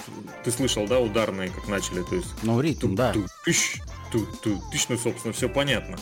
ты 0.43 0.52
слышал, 0.52 0.88
да, 0.88 1.00
ударные, 1.00 1.50
как 1.50 1.67
начали, 1.67 2.02
то 2.02 2.15
есть 2.15 2.30
Ну, 2.43 2.60
ритм, 2.62 2.96
да. 2.96 3.13
тыщ, 3.43 3.82
ту 4.12 4.26
ту 4.41 4.60
тыщ, 4.72 4.86
ну, 4.88 4.98
собственно, 4.98 5.34
все 5.34 5.50
понятно. 5.50 5.98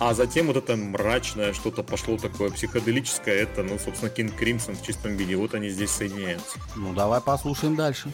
А 0.00 0.14
затем 0.14 0.46
вот 0.46 0.56
это 0.56 0.76
мрачное 0.76 1.52
что-то 1.52 1.82
пошло 1.82 2.16
такое 2.16 2.50
психоделическое, 2.50 3.34
это, 3.42 3.62
ну, 3.62 3.78
собственно, 3.78 4.08
King 4.08 4.36
Crimson 4.36 4.74
в 4.76 4.82
чистом 4.82 5.14
виде. 5.16 5.36
Вот 5.36 5.54
они 5.54 5.68
здесь 5.68 5.90
соединяются. 5.90 6.58
Ну, 6.74 6.94
давай 6.94 7.20
послушаем 7.20 7.76
дальше. 7.76 8.10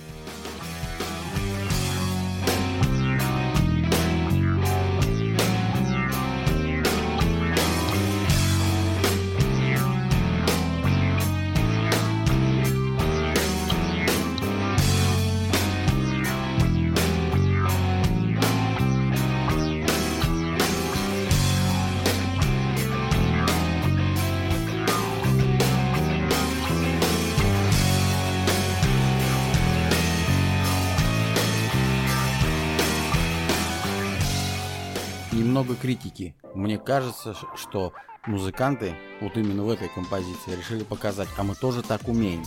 Немного 35.64 35.80
критики. 35.80 36.34
Мне 36.54 36.76
кажется, 36.76 37.34
что 37.56 37.94
музыканты 38.26 38.94
вот 39.22 39.38
именно 39.38 39.64
в 39.64 39.70
этой 39.70 39.88
композиции 39.88 40.54
решили 40.54 40.84
показать, 40.84 41.28
а 41.38 41.42
мы 41.42 41.54
тоже 41.54 41.82
так 41.82 42.06
умеем. 42.06 42.44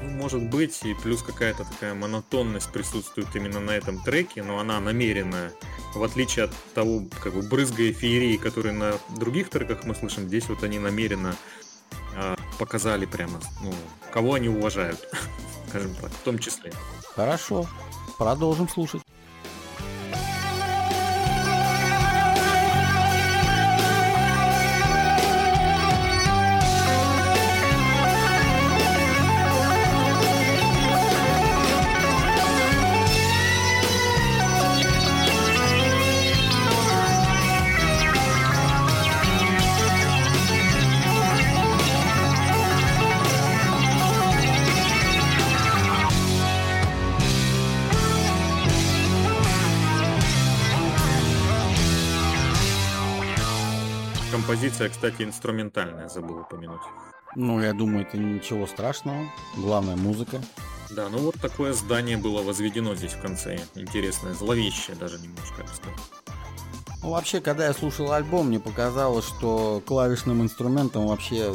Ну, 0.00 0.08
Может 0.12 0.48
быть, 0.48 0.82
и 0.84 0.94
плюс 0.94 1.22
какая-то 1.22 1.64
такая 1.64 1.92
монотонность 1.92 2.72
присутствует 2.72 3.36
именно 3.36 3.60
на 3.60 3.72
этом 3.72 4.02
треке, 4.02 4.42
но 4.42 4.58
она 4.58 4.80
намеренная. 4.80 5.52
В 5.94 6.02
отличие 6.02 6.46
от 6.46 6.54
того, 6.72 7.02
как 7.22 7.34
бы 7.34 7.42
брызга 7.42 7.92
феерии, 7.92 8.38
которые 8.38 8.72
на 8.72 8.94
других 9.14 9.50
треках 9.50 9.84
мы 9.84 9.94
слышим, 9.94 10.28
здесь 10.28 10.48
вот 10.48 10.62
они 10.62 10.78
намеренно 10.78 11.36
а, 12.16 12.36
показали 12.58 13.04
прямо, 13.04 13.38
ну, 13.62 13.74
кого 14.10 14.32
они 14.32 14.48
уважают, 14.48 15.06
скажем 15.68 15.94
так, 15.96 16.10
в 16.10 16.22
том 16.22 16.38
числе. 16.38 16.72
Хорошо, 17.14 17.68
продолжим 18.16 18.66
слушать. 18.66 19.02
Композиция, 54.46 54.88
кстати, 54.88 55.22
инструментальная, 55.22 56.08
забыл 56.08 56.38
упомянуть. 56.38 56.80
Ну, 57.36 57.60
я 57.62 57.72
думаю, 57.72 58.04
это 58.04 58.18
ничего 58.18 58.66
страшного. 58.66 59.30
Главное 59.56 59.94
музыка. 59.94 60.40
Да, 60.90 61.08
ну 61.08 61.18
вот 61.18 61.36
такое 61.40 61.72
здание 61.72 62.16
было 62.16 62.42
возведено 62.42 62.96
здесь 62.96 63.12
в 63.12 63.20
конце. 63.22 63.60
Интересное, 63.76 64.34
зловещее 64.34 64.96
даже 64.96 65.20
немножко, 65.20 65.54
я 65.58 65.62
бы 65.62 65.68
сказал. 65.68 65.94
Ну, 67.04 67.10
вообще, 67.10 67.40
когда 67.40 67.66
я 67.66 67.72
слушал 67.72 68.10
альбом, 68.10 68.48
мне 68.48 68.58
показалось, 68.58 69.24
что 69.24 69.80
клавишным 69.86 70.42
инструментам 70.42 71.06
вообще 71.06 71.54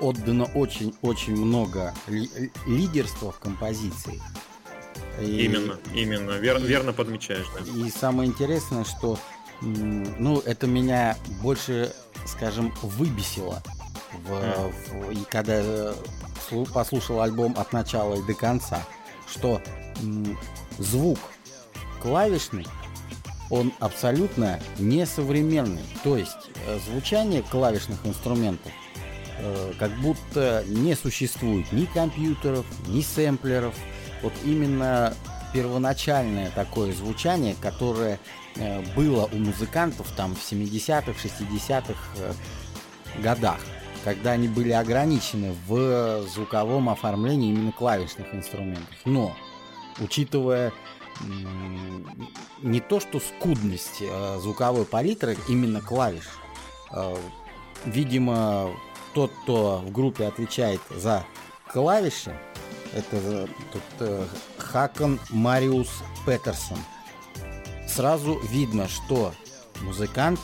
отдано 0.00 0.44
очень-очень 0.54 1.36
много 1.36 1.92
ли- 2.06 2.50
лидерства 2.66 3.30
в 3.30 3.38
композиции. 3.40 4.22
И- 5.20 5.44
Именно, 5.44 5.76
именно, 5.94 6.30
вер- 6.30 6.62
верно 6.64 6.94
подмечаешь, 6.94 7.46
да. 7.54 7.60
И 7.78 7.90
самое 7.90 8.30
интересное, 8.30 8.84
что 8.84 9.18
ну, 9.62 10.40
это 10.40 10.66
меня 10.66 11.16
больше, 11.42 11.92
скажем, 12.26 12.72
выбесило. 12.82 13.62
В, 14.26 14.28
в- 14.30 15.10
и 15.12 15.22
когда 15.30 15.60
я 15.60 15.94
слу- 16.50 16.70
послушал 16.70 17.20
альбом 17.20 17.54
от 17.56 17.72
начала 17.72 18.14
и 18.16 18.22
до 18.22 18.34
конца, 18.34 18.82
что 19.28 19.60
звук 20.78 21.18
клавишный, 22.02 22.66
он 23.50 23.72
абсолютно 23.80 24.60
несовременный. 24.78 25.82
То 26.04 26.16
есть 26.16 26.50
э, 26.66 26.78
звучание 26.90 27.42
клавишных 27.42 28.04
инструментов 28.06 28.70
э, 29.38 29.72
как 29.78 29.92
будто 30.00 30.64
не 30.66 30.94
существует 30.94 31.70
ни 31.72 31.84
компьютеров, 31.86 32.64
ни 32.88 33.02
сэмплеров. 33.02 33.74
Вот 34.22 34.32
именно 34.44 35.14
первоначальное 35.52 36.50
такое 36.50 36.92
звучание, 36.92 37.56
которое 37.60 38.14
э, 38.14 38.18
было 38.96 39.28
у 39.32 39.36
музыкантов 39.36 40.08
там 40.16 40.34
в 40.34 40.38
70-х, 40.38 41.12
60-х 41.12 41.94
э, 42.16 42.32
годах, 43.22 43.58
когда 44.04 44.32
они 44.32 44.48
были 44.48 44.72
ограничены 44.72 45.54
в 45.66 46.26
звуковом 46.28 46.88
оформлении 46.88 47.50
именно 47.50 47.72
клавишных 47.72 48.34
инструментов. 48.34 48.94
Но, 49.04 49.36
учитывая 49.98 50.72
не 52.62 52.80
то 52.80 52.98
что 53.00 53.20
скудность 53.20 54.00
э, 54.00 54.38
звуковой 54.40 54.84
палитры, 54.84 55.36
именно 55.48 55.80
клавиш, 55.80 56.28
э, 56.92 57.16
видимо, 57.84 58.70
тот, 59.14 59.32
кто 59.42 59.78
в 59.78 59.92
группе 59.92 60.26
отвечает 60.26 60.80
за 60.90 61.24
клавиши, 61.68 62.34
это 62.92 63.16
э, 63.16 63.46
э, 64.00 64.26
Хакон 64.58 65.20
Мариус 65.30 65.90
Петерсон. 66.26 66.78
Сразу 67.94 68.38
видно, 68.38 68.88
что 68.88 69.34
музыкант 69.80 70.38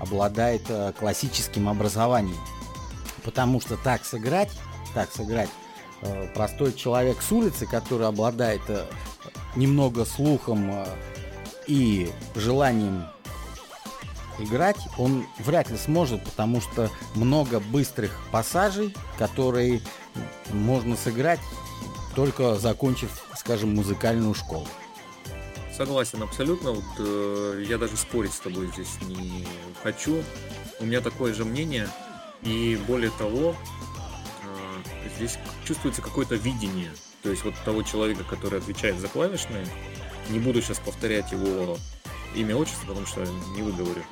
обладает 0.00 0.62
э, 0.68 0.92
классическим 0.98 1.68
образованием. 1.68 2.36
Потому 3.24 3.60
что 3.60 3.76
так 3.76 4.04
сыграть, 4.04 4.50
так 4.92 5.10
сыграть 5.10 5.48
э, 6.02 6.28
простой 6.34 6.74
человек 6.74 7.22
с 7.22 7.32
улицы, 7.32 7.66
который 7.66 8.06
обладает 8.06 8.60
э, 8.68 8.84
немного 9.56 10.04
слухом 10.04 10.84
и 11.66 12.10
желанием 12.34 13.06
играть, 14.38 14.78
он 14.98 15.26
вряд 15.38 15.70
ли 15.70 15.78
сможет, 15.78 16.22
потому 16.24 16.60
что 16.60 16.90
много 17.14 17.60
быстрых 17.60 18.18
пассажей, 18.30 18.94
которые 19.18 19.80
можно 20.52 20.96
сыграть 20.96 21.40
только 22.14 22.56
закончив, 22.56 23.10
скажем, 23.36 23.74
музыкальную 23.74 24.34
школу. 24.34 24.66
Согласен 25.80 26.22
абсолютно. 26.22 26.72
Вот, 26.72 26.84
э, 26.98 27.64
я 27.66 27.78
даже 27.78 27.96
спорить 27.96 28.34
с 28.34 28.40
тобой 28.40 28.66
здесь 28.66 28.98
не 29.08 29.46
хочу. 29.82 30.22
У 30.78 30.84
меня 30.84 31.00
такое 31.00 31.32
же 31.32 31.46
мнение. 31.46 31.88
И 32.42 32.78
более 32.86 33.10
того, 33.12 33.56
э, 34.44 35.08
здесь 35.16 35.38
чувствуется 35.64 36.02
какое-то 36.02 36.34
видение. 36.34 36.92
То 37.22 37.30
есть 37.30 37.44
вот 37.44 37.54
того 37.64 37.82
человека, 37.82 38.24
который 38.24 38.58
отвечает 38.58 39.00
за 39.00 39.08
клавишные. 39.08 39.66
Не 40.28 40.38
буду 40.38 40.60
сейчас 40.60 40.78
повторять 40.80 41.32
его 41.32 41.78
имя, 42.34 42.56
отчество, 42.56 42.88
потому 42.88 43.06
что 43.06 43.24
не 43.56 43.62
выговорю. 43.62 44.04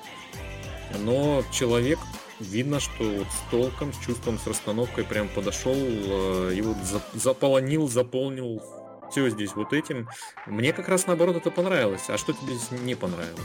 Но 1.01 1.45
человек, 1.53 1.99
видно, 2.41 2.81
что 2.81 3.05
вот 3.05 3.27
с 3.27 3.51
толком, 3.51 3.93
с 3.93 3.99
чувством, 3.99 4.39
с 4.39 4.47
расстановкой 4.47 5.05
прям 5.05 5.29
подошел 5.29 5.77
э, 5.77 6.55
и 6.57 6.63
вот 6.63 6.79
за- 6.79 7.03
заполонил, 7.13 7.89
заполнил 7.89 8.63
все 9.11 9.29
здесь 9.31 9.55
вот 9.55 9.73
этим. 9.73 10.09
Мне 10.47 10.73
как 10.73 10.89
раз 10.89 11.07
наоборот 11.07 11.37
это 11.37 11.51
понравилось. 11.51 12.05
А 12.09 12.19
что 12.19 12.33
тебе 12.33 12.55
здесь 12.55 12.81
не 12.81 12.95
понравилось? 12.95 13.41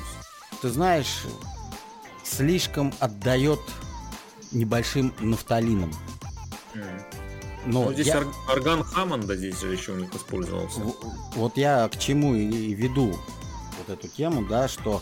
Ты 0.62 0.70
знаешь, 0.70 1.24
слишком 2.24 2.94
отдает 3.00 3.60
небольшим 4.52 5.14
нафталином. 5.20 5.92
М. 6.74 6.84
Но 7.66 7.86
Ну, 7.86 7.94
здесь 7.94 8.08
я- 8.08 8.18
ор- 8.20 8.34
орган 8.50 8.84
Хаммонда 8.84 9.36
здесь 9.38 9.60
же 9.60 9.72
еще 9.72 9.94
у 9.94 9.96
них 9.96 10.14
использовался. 10.14 10.82
Вот 11.36 11.56
я 11.58 11.88
к 11.88 11.98
чему 11.98 12.36
и 12.36 12.74
веду 12.74 13.18
вот 13.78 13.90
эту 13.90 14.08
тему, 14.10 14.46
да, 14.46 14.68
что 14.68 15.02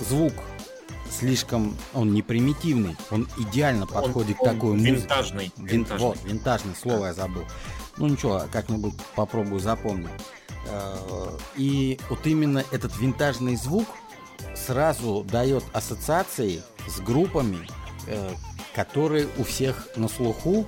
звук 0.00 0.32
слишком, 1.10 1.76
он 1.94 2.12
не 2.12 2.22
примитивный, 2.22 2.96
он 3.10 3.28
идеально 3.38 3.86
подходит 3.86 4.36
Он- 4.40 4.46
к 4.46 4.48
он 4.48 4.54
такой 4.54 4.72
музыке. 4.72 4.92
винтажный. 4.92 5.52
Вин- 5.56 5.66
винтажный. 5.66 6.06
Вот, 6.08 6.18
винтажное 6.24 6.74
слово 6.74 7.06
я 7.06 7.14
забыл. 7.14 7.44
Ну 8.00 8.08
ничего, 8.08 8.44
как-нибудь 8.50 8.94
попробую 9.14 9.60
запомнить. 9.60 10.08
Э, 10.66 11.36
И 11.56 12.00
вот 12.08 12.26
именно 12.26 12.64
этот 12.72 12.96
винтажный 12.96 13.56
звук 13.56 13.86
сразу 14.56 15.22
дает 15.30 15.62
ассоциации 15.74 16.62
с 16.88 16.98
группами, 17.00 17.68
э, 18.06 18.30
которые 18.74 19.28
у 19.36 19.44
всех 19.44 19.86
на 19.96 20.08
слуху 20.08 20.66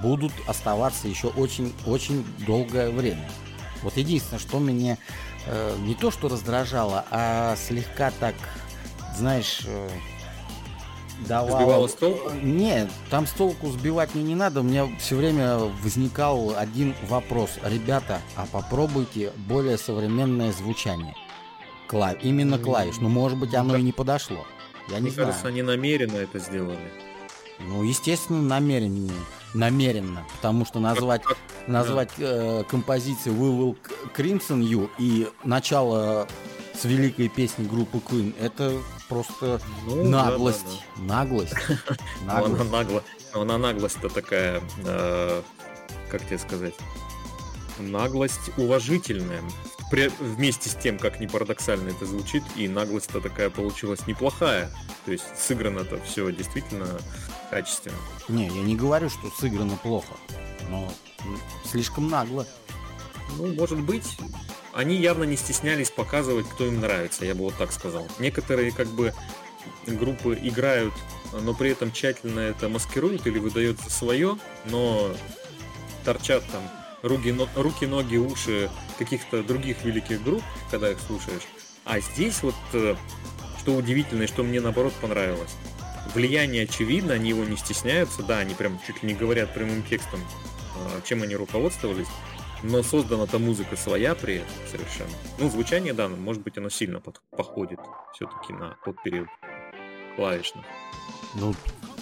будут 0.00 0.32
оставаться 0.46 1.08
еще 1.08 1.26
очень-очень 1.26 2.24
долгое 2.46 2.90
время. 2.90 3.28
Вот 3.82 3.96
единственное, 3.96 4.38
что 4.38 4.60
меня 4.60 4.96
э, 5.46 5.76
не 5.80 5.96
то 5.96 6.12
что 6.12 6.28
раздражало, 6.28 7.04
а 7.10 7.56
слегка 7.56 8.12
так, 8.20 8.36
знаешь, 9.16 9.62
давало... 11.26 11.58
Сбивало 11.58 11.86
с 11.88 11.94
толку? 11.94 12.30
Нет, 12.42 12.90
там 13.10 13.26
с 13.26 13.32
толку 13.32 13.68
сбивать 13.70 14.14
мне 14.14 14.24
не 14.24 14.34
надо. 14.34 14.60
У 14.60 14.62
меня 14.62 14.88
все 14.98 15.16
время 15.16 15.58
возникал 15.82 16.54
один 16.56 16.94
вопрос. 17.08 17.50
Ребята, 17.64 18.20
а 18.36 18.46
попробуйте 18.50 19.32
более 19.36 19.78
современное 19.78 20.52
звучание. 20.52 21.14
Клав... 21.88 22.16
Именно 22.22 22.58
клавиш. 22.58 22.96
Ну, 23.00 23.08
может 23.08 23.38
быть, 23.38 23.54
оно 23.54 23.76
и 23.76 23.82
не 23.82 23.92
подошло. 23.92 24.46
Я 24.88 24.96
не 24.96 25.02
Мне 25.02 25.10
знаю. 25.10 25.28
кажется, 25.28 25.48
они 25.48 25.62
намеренно 25.62 26.16
это 26.16 26.38
сделали. 26.38 26.90
Ну, 27.60 27.82
естественно, 27.82 28.42
намеренно. 28.42 29.12
Намеренно. 29.54 30.24
Потому 30.36 30.64
что 30.64 30.78
назвать, 30.80 31.22
назвать 31.66 32.10
э, 32.18 32.64
композицию 32.68 33.34
We 33.34 33.58
Will 33.58 33.76
Crimson 34.16 34.60
You 34.62 34.88
и 34.98 35.28
начало 35.44 36.28
с 36.74 36.84
великой 36.84 37.28
песни 37.28 37.66
группы 37.66 37.98
Queen 37.98 38.34
это 38.40 38.72
просто 39.10 39.60
Ну, 39.84 39.96
да, 39.96 40.24
да, 40.24 40.30
наглость. 40.30 40.64
да. 40.96 41.02
Наглость. 41.14 41.54
Ну, 41.68 41.76
Она 42.32 42.40
Наглость. 42.48 42.70
нагло. 42.72 43.02
Она 43.34 43.58
наглость-то 43.58 44.08
такая, 44.08 44.62
э, 44.84 45.42
как 46.10 46.24
тебе 46.26 46.38
сказать, 46.38 46.74
наглость 47.78 48.50
уважительная. 48.56 49.42
При- 49.90 50.10
вместе 50.20 50.68
с 50.70 50.74
тем, 50.74 50.98
как 50.98 51.18
не 51.20 51.26
парадоксально 51.26 51.88
это 51.90 52.06
звучит, 52.06 52.44
и 52.56 52.68
наглость-то 52.68 53.20
такая 53.20 53.50
получилась 53.50 54.06
неплохая. 54.06 54.70
То 55.04 55.12
есть 55.12 55.24
сыграно-то 55.36 56.00
все 56.04 56.30
действительно 56.30 56.86
качественно. 57.50 57.96
Не, 58.28 58.46
я 58.46 58.62
не 58.62 58.76
говорю, 58.76 59.10
что 59.10 59.30
сыграно 59.38 59.76
плохо, 59.76 60.14
но 60.70 60.88
слишком 61.68 62.08
нагло. 62.08 62.46
Ну, 63.36 63.52
может 63.54 63.80
быть, 63.80 64.06
они 64.72 64.96
явно 64.96 65.24
не 65.24 65.36
стеснялись 65.36 65.90
показывать, 65.90 66.48
кто 66.48 66.66
им 66.66 66.80
нравится, 66.80 67.24
я 67.24 67.34
бы 67.34 67.42
вот 67.42 67.56
так 67.56 67.72
сказал. 67.72 68.06
Некоторые 68.18 68.72
как 68.72 68.88
бы 68.88 69.12
группы 69.86 70.38
играют, 70.40 70.94
но 71.32 71.54
при 71.54 71.70
этом 71.70 71.92
тщательно 71.92 72.40
это 72.40 72.68
маскируют 72.68 73.26
или 73.26 73.38
выдают 73.38 73.80
за 73.80 73.90
свое, 73.90 74.38
но 74.66 75.14
торчат 76.04 76.44
там 76.50 76.62
руки, 77.02 77.32
но- 77.32 77.48
руки, 77.54 77.86
ноги, 77.86 78.16
уши 78.16 78.70
каких-то 78.98 79.42
других 79.42 79.84
великих 79.84 80.22
групп, 80.22 80.42
когда 80.70 80.90
их 80.90 80.98
слушаешь. 81.06 81.42
А 81.84 82.00
здесь 82.00 82.42
вот, 82.42 82.54
э, 82.72 82.94
что 83.58 83.74
удивительно 83.74 84.24
и 84.24 84.26
что 84.26 84.42
мне 84.42 84.60
наоборот 84.60 84.92
понравилось, 85.00 85.50
влияние 86.14 86.64
очевидно, 86.64 87.14
они 87.14 87.30
его 87.30 87.44
не 87.44 87.56
стесняются, 87.56 88.22
да, 88.22 88.38
они 88.38 88.54
прям 88.54 88.80
чуть 88.86 89.02
ли 89.02 89.12
не 89.12 89.18
говорят 89.18 89.54
прямым 89.54 89.82
текстом, 89.82 90.20
э, 90.20 91.00
чем 91.04 91.22
они 91.22 91.36
руководствовались, 91.36 92.08
но 92.62 92.82
создана-то 92.82 93.38
музыка 93.38 93.76
своя 93.76 94.14
при 94.14 94.36
этом 94.36 94.52
совершенно. 94.70 95.10
Ну, 95.38 95.50
звучание, 95.50 95.92
да, 95.92 96.08
может 96.08 96.42
быть, 96.42 96.58
оно 96.58 96.68
сильно 96.68 97.00
под- 97.00 97.20
походит 97.36 97.80
все-таки 98.14 98.52
на 98.52 98.76
тот 98.84 99.02
период 99.02 99.28
клавишных. 100.16 100.64
Ну, 101.34 101.54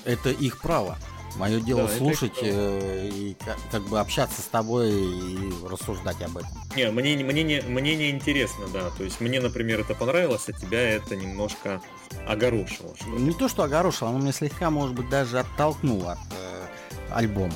это 0.05 0.31
их 0.31 0.61
право. 0.61 0.97
Мое 1.37 1.61
дело 1.61 1.83
Да, 1.87 1.88
слушать 1.97 2.38
э, 2.42 3.11
и 3.12 3.37
как, 3.44 3.59
как 3.71 3.83
бы 3.83 4.01
общаться 4.01 4.40
с 4.40 4.47
тобой 4.47 4.90
и 4.90 5.38
рассуждать 5.68 6.21
об 6.23 6.38
этом. 6.38 6.49
Не, 6.75 6.90
мне, 6.90 7.14
не- 7.14 7.23
мне, 7.23 7.42
не, 7.42 7.61
мне 7.61 7.94
не 7.97 8.11
интересно, 8.11 8.66
да. 8.73 8.88
То 8.97 9.05
есть 9.05 9.21
мне, 9.21 9.38
например, 9.40 9.81
это 9.81 9.94
понравилось, 9.94 10.44
а 10.49 10.53
тебя 10.55 10.81
это 10.81 11.14
немножко 11.14 11.83
огорошило. 12.27 12.97
что 12.97 13.11
ли. 13.14 13.23
Не 13.23 13.35
то, 13.35 13.47
что 13.49 13.62
огорошило, 13.62 14.09
оно 14.11 14.18
меня 14.21 14.33
слегка, 14.33 14.71
может 14.71 14.97
быть, 14.97 15.09
даже 15.11 15.38
оттолкнуло 15.38 16.12
от 16.12 16.18
э, 16.33 16.66
альбома. 17.12 17.55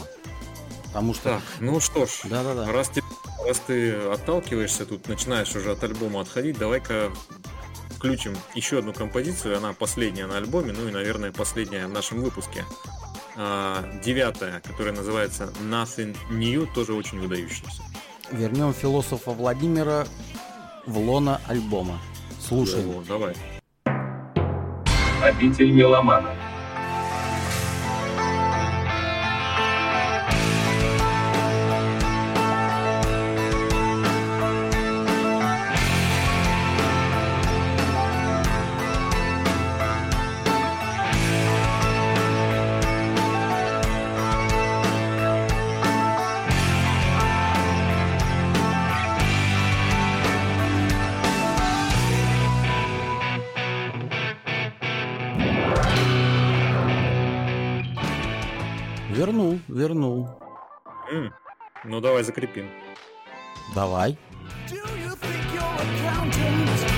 Потому 0.92 1.14
что... 1.14 1.30
Так, 1.30 1.42
ну 1.60 1.80
что 1.80 2.04
ж, 2.04 2.10
Да-да-да. 2.24 2.70
раз 2.70 2.90
ты, 2.90 3.02
раз 3.46 3.58
ты 3.66 3.92
отталкиваешься 3.92 4.84
тут, 4.84 5.08
начинаешь 5.08 5.54
уже 5.56 5.72
от 5.72 5.82
альбома 5.82 6.20
отходить, 6.20 6.58
давай-ка 6.58 7.10
включим 7.96 8.36
еще 8.54 8.80
одну 8.80 8.92
композицию, 8.92 9.56
она 9.56 9.72
последняя 9.72 10.26
на 10.26 10.36
альбоме, 10.36 10.74
ну 10.76 10.88
и, 10.88 10.92
наверное, 10.92 11.32
последняя 11.32 11.86
в 11.86 11.92
нашем 11.92 12.20
выпуске. 12.20 12.64
А, 13.36 13.82
девятая, 14.04 14.60
которая 14.60 14.92
называется 14.94 15.50
Nothing 15.62 16.14
New, 16.30 16.66
тоже 16.74 16.92
очень 16.92 17.20
выдающаяся. 17.20 17.82
Вернем 18.30 18.74
философа 18.74 19.30
Владимира 19.30 20.06
в 20.86 20.98
лона 20.98 21.40
альбома. 21.46 21.98
Слушаем. 22.38 22.90
Вот, 22.90 23.06
давай. 23.06 23.34
Обитель 25.22 25.70
меломана. 25.72 26.34
Вернул, 59.16 59.58
вернул. 59.68 60.28
М, 61.10 61.32
Ну 61.84 62.00
давай 62.00 62.22
закрепим. 62.22 62.68
Давай. 63.74 64.16
Do 64.68 64.76
you 64.76 65.14
think 65.16 65.44
your 65.54 65.74
accountant 65.84 66.91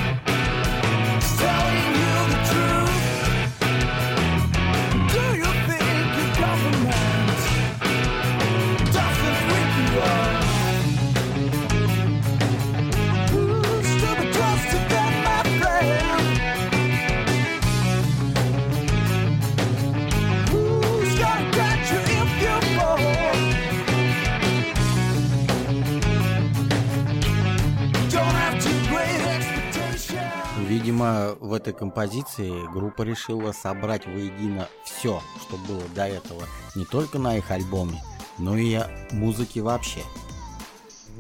Видимо, 31.05 31.37
в 31.39 31.53
этой 31.53 31.75
композиции 31.75 32.67
группа 32.73 33.03
решила 33.03 33.53
собрать 33.53 34.07
воедино 34.07 34.69
все, 34.85 35.21
что 35.39 35.59
было 35.69 35.83
до 35.95 36.07
этого, 36.07 36.45
не 36.75 36.87
только 36.87 37.19
на 37.19 37.37
их 37.37 37.51
альбоме, 37.51 38.03
но 38.39 38.57
и 38.57 38.81
музыке 39.13 39.61
вообще. 39.61 40.01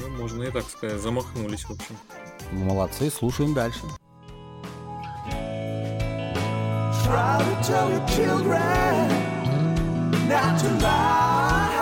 Ну, 0.01 0.09
можно 0.09 0.43
и 0.45 0.51
так 0.51 0.65
сказать, 0.65 1.01
замахнулись, 1.01 1.65
в 1.65 1.73
общем. 1.73 1.97
Молодцы, 2.53 3.11
слушаем 3.11 3.53
дальше. 3.53 3.83
Try 7.05 7.39
to 7.39 7.63
tell 7.63 7.91
your 7.91 8.07
children 8.09 9.09
not 10.27 10.59
to 10.61 10.71
lie. 10.81 11.74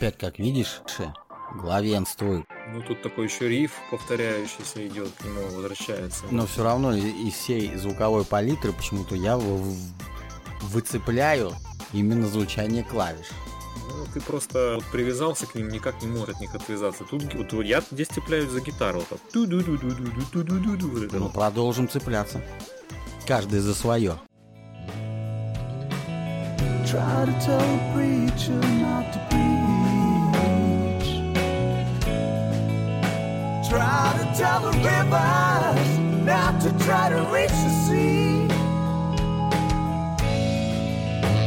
Опять, 0.00 0.16
как 0.16 0.38
видишь, 0.38 0.80
главенствует. 1.54 2.46
Ну, 2.72 2.80
тут 2.82 3.02
такой 3.02 3.26
еще 3.26 3.48
риф 3.50 3.72
повторяющийся 3.90 4.86
идет, 4.86 5.10
к 5.18 5.24
нему 5.24 5.42
возвращается. 5.54 6.24
Но 6.30 6.46
все 6.46 6.64
равно 6.64 6.94
из 6.94 7.34
всей 7.34 7.76
звуковой 7.76 8.24
палитры 8.24 8.72
почему-то 8.72 9.14
я 9.14 9.38
выцепляю 10.62 11.52
именно 11.92 12.26
звучание 12.28 12.82
клавиш. 12.82 13.26
Ну, 13.90 14.06
ты 14.14 14.22
просто 14.22 14.76
вот 14.76 14.84
привязался 14.90 15.46
к 15.46 15.54
ним, 15.54 15.68
никак 15.68 16.00
не 16.00 16.08
можешь 16.08 16.36
от 16.36 16.40
них 16.40 16.54
отвязаться. 16.54 17.04
Тут 17.04 17.34
вот 17.34 17.52
я 17.64 17.82
здесь 17.90 18.08
цепляюсь 18.08 18.48
за 18.48 18.60
гитару. 18.60 19.00
Вот 19.00 19.08
так. 19.08 19.18
Ту-ду-ду-ду-ду-ду-ду-ду-ду, 19.32 20.88
вот 20.88 21.02
это 21.02 21.16
Ну, 21.16 21.24
вот. 21.24 21.34
продолжим 21.34 21.88
цепляться. 21.90 22.40
Каждый 23.26 23.60
за 23.60 23.74
свое. 23.74 24.18
Try 26.86 27.26
to 27.26 27.32
tell 27.44 27.60
a 27.60 27.94
preacher 27.94 28.60
not 28.80 29.12
to 29.12 29.20
preach. 29.28 29.59
Try 33.70 34.16
to 34.18 34.24
tell 34.36 34.60
the 34.62 34.72
rivers 34.78 35.98
not 36.26 36.60
to 36.62 36.70
try 36.84 37.08
to 37.08 37.20
reach 37.32 37.50
the 37.50 37.70
sea. 37.86 38.48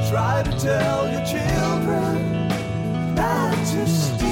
Try 0.09 0.41
to 0.41 0.51
tell 0.57 1.11
your 1.11 1.25
children 1.25 2.47
not 3.13 3.57
to 3.73 3.85
steal. 3.85 4.23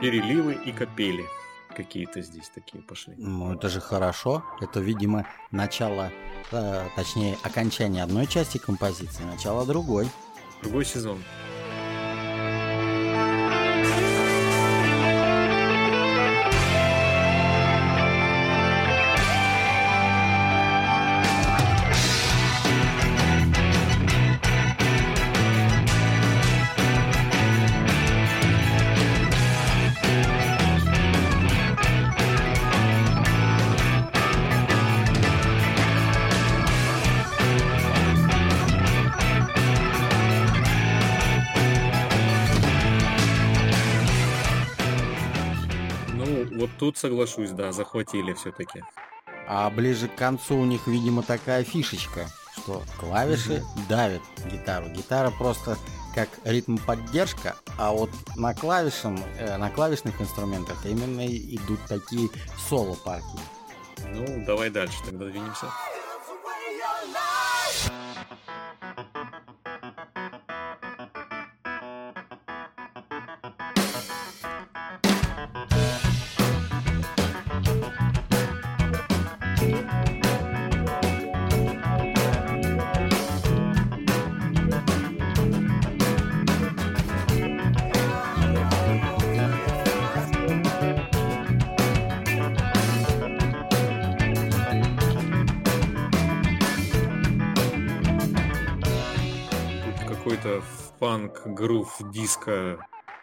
Переливы 0.00 0.54
и 0.64 0.70
капели 0.70 1.26
какие-то 1.74 2.20
здесь 2.22 2.48
такие 2.48 2.82
пошли. 2.82 3.14
Ну, 3.16 3.54
это 3.54 3.68
же 3.68 3.80
хорошо. 3.80 4.44
Это, 4.60 4.80
видимо, 4.80 5.26
начало, 5.50 6.10
э, 6.52 6.86
точнее, 6.96 7.38
окончание 7.42 8.02
одной 8.02 8.26
части 8.26 8.58
композиции, 8.58 9.24
начало 9.24 9.66
другой. 9.66 10.08
Другой 10.62 10.84
сезон. 10.84 11.22
Соглашусь, 47.00 47.50
да, 47.50 47.72
захватили 47.72 48.32
все-таки. 48.34 48.82
А 49.48 49.68
ближе 49.70 50.08
к 50.08 50.14
концу 50.14 50.58
у 50.58 50.64
них, 50.64 50.86
видимо, 50.86 51.22
такая 51.22 51.64
фишечка, 51.64 52.28
что 52.56 52.82
клавиши 52.98 53.64
давят 53.88 54.22
гитару. 54.50 54.88
Гитара 54.90 55.30
просто 55.30 55.76
как 56.14 56.28
ритм 56.44 56.76
поддержка, 56.76 57.56
а 57.78 57.92
вот 57.92 58.10
на 58.36 58.54
клавишам, 58.54 59.18
э, 59.38 59.56
на 59.56 59.70
клавишных 59.70 60.20
инструментах 60.20 60.84
именно 60.84 61.26
идут 61.26 61.80
такие 61.88 62.28
соло 62.68 62.94
партии. 62.94 63.40
Ну, 64.12 64.44
давай 64.44 64.70
дальше 64.70 64.96
тогда 65.04 65.26
двинемся. 65.26 65.66
Фанк, 101.10 101.42
грув, 101.44 101.96
диско, 102.12 102.78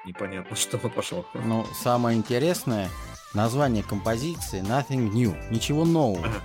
непонятно 0.06 0.56
что 0.58 0.78
пошло. 0.78 1.26
Но 1.34 1.66
самое 1.82 2.18
интересное, 2.18 2.90
название 3.34 3.84
композиции 3.84 4.62
Nothing 4.62 5.10
New, 5.12 5.36
ничего 5.50 5.86
нового. 5.86 6.26
Ага. 6.26 6.42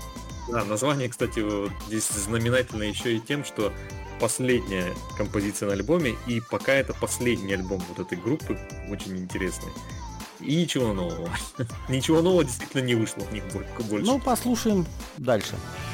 Да, 0.48 0.64
название, 0.64 1.08
кстати, 1.08 1.40
вот 1.40 1.72
здесь 1.86 2.08
знаменательно 2.08 2.84
еще 2.84 3.16
и 3.16 3.20
тем, 3.20 3.44
что 3.44 3.72
последняя 4.20 4.92
композиция 5.16 5.68
на 5.68 5.72
альбоме, 5.72 6.14
и 6.26 6.40
пока 6.40 6.72
это 6.74 6.94
последний 6.94 7.54
альбом 7.54 7.82
вот 7.88 7.98
этой 7.98 8.18
группы, 8.18 8.58
очень 8.88 9.16
интересный. 9.18 9.72
И 10.40 10.56
ничего 10.56 10.92
нового. 10.92 11.28
Ничего 11.88 12.20
нового 12.20 12.44
действительно 12.44 12.82
не 12.82 12.96
вышло 12.96 13.22
у 13.30 13.32
них 13.32 13.44
бо- 13.54 13.84
больше. 13.84 14.06
Ну, 14.06 14.18
послушаем 14.18 14.84
дальше. 15.16 15.54
Nothing 15.54 15.91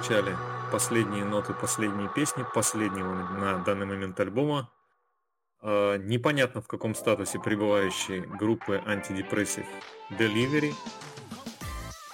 прозвучали 0.00 0.36
последние 0.72 1.24
ноты, 1.24 1.52
последние 1.52 2.08
песни 2.08 2.44
последнего 2.54 3.12
на 3.14 3.58
данный 3.58 3.84
момент 3.84 4.18
альбома. 4.18 4.70
Э, 5.62 5.98
непонятно 5.98 6.62
в 6.62 6.68
каком 6.68 6.94
статусе 6.94 7.38
пребывающей 7.38 8.20
группы 8.20 8.82
антидепрессив 8.86 9.66
Delivery. 10.10 10.72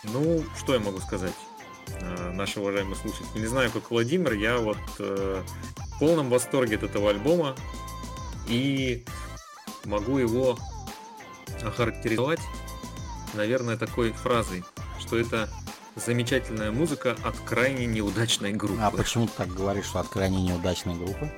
Ну, 0.05 0.45
что 0.59 0.75
я 0.75 0.81
могу 0.81 0.99
сказать, 0.99 1.35
э, 2.01 2.33
наши 2.33 2.59
уважаемые 2.59 2.97
слушатели. 2.97 3.39
Не 3.39 3.47
знаю, 3.47 3.71
как 3.71 3.91
Владимир, 3.91 4.33
я 4.33 4.59
вот 4.59 4.79
э, 4.99 5.43
в 5.77 5.99
полном 6.01 6.29
восторге 6.29 6.77
от 6.77 6.83
этого 6.83 7.11
альбома 7.11 7.55
и 8.49 9.05
могу 9.85 10.19
его 10.19 10.59
охарактеризовать, 11.63 12.41
наверное, 13.35 13.77
такой 13.77 14.11
фразой, 14.11 14.65
что 14.99 15.17
это 15.17 15.49
замечательная 15.97 16.71
музыка 16.71 17.17
от 17.25 17.39
крайне 17.41 17.87
неудачной 17.87 18.53
группы. 18.53 18.81
А 18.81 18.91
почему 18.91 19.27
ты 19.27 19.33
так 19.37 19.49
говоришь, 19.49 19.87
что 19.87 20.01
от 20.01 20.09
крайне 20.09 20.43
неудачной 20.43 20.95
группы? 20.95 21.31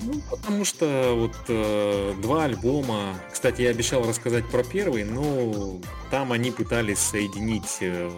Ну, 0.00 0.20
потому 0.30 0.64
что 0.64 1.14
вот 1.16 1.36
э, 1.48 2.14
два 2.20 2.44
альбома, 2.44 3.14
кстати, 3.32 3.62
я 3.62 3.70
обещал 3.70 4.06
рассказать 4.06 4.44
про 4.50 4.64
первый, 4.64 5.04
но 5.04 5.80
там 6.10 6.32
они 6.32 6.50
пытались 6.50 6.98
соединить 6.98 7.78
э, 7.80 8.10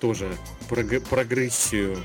тоже 0.00 0.34
прог- 0.70 1.06
прогрессию 1.10 1.98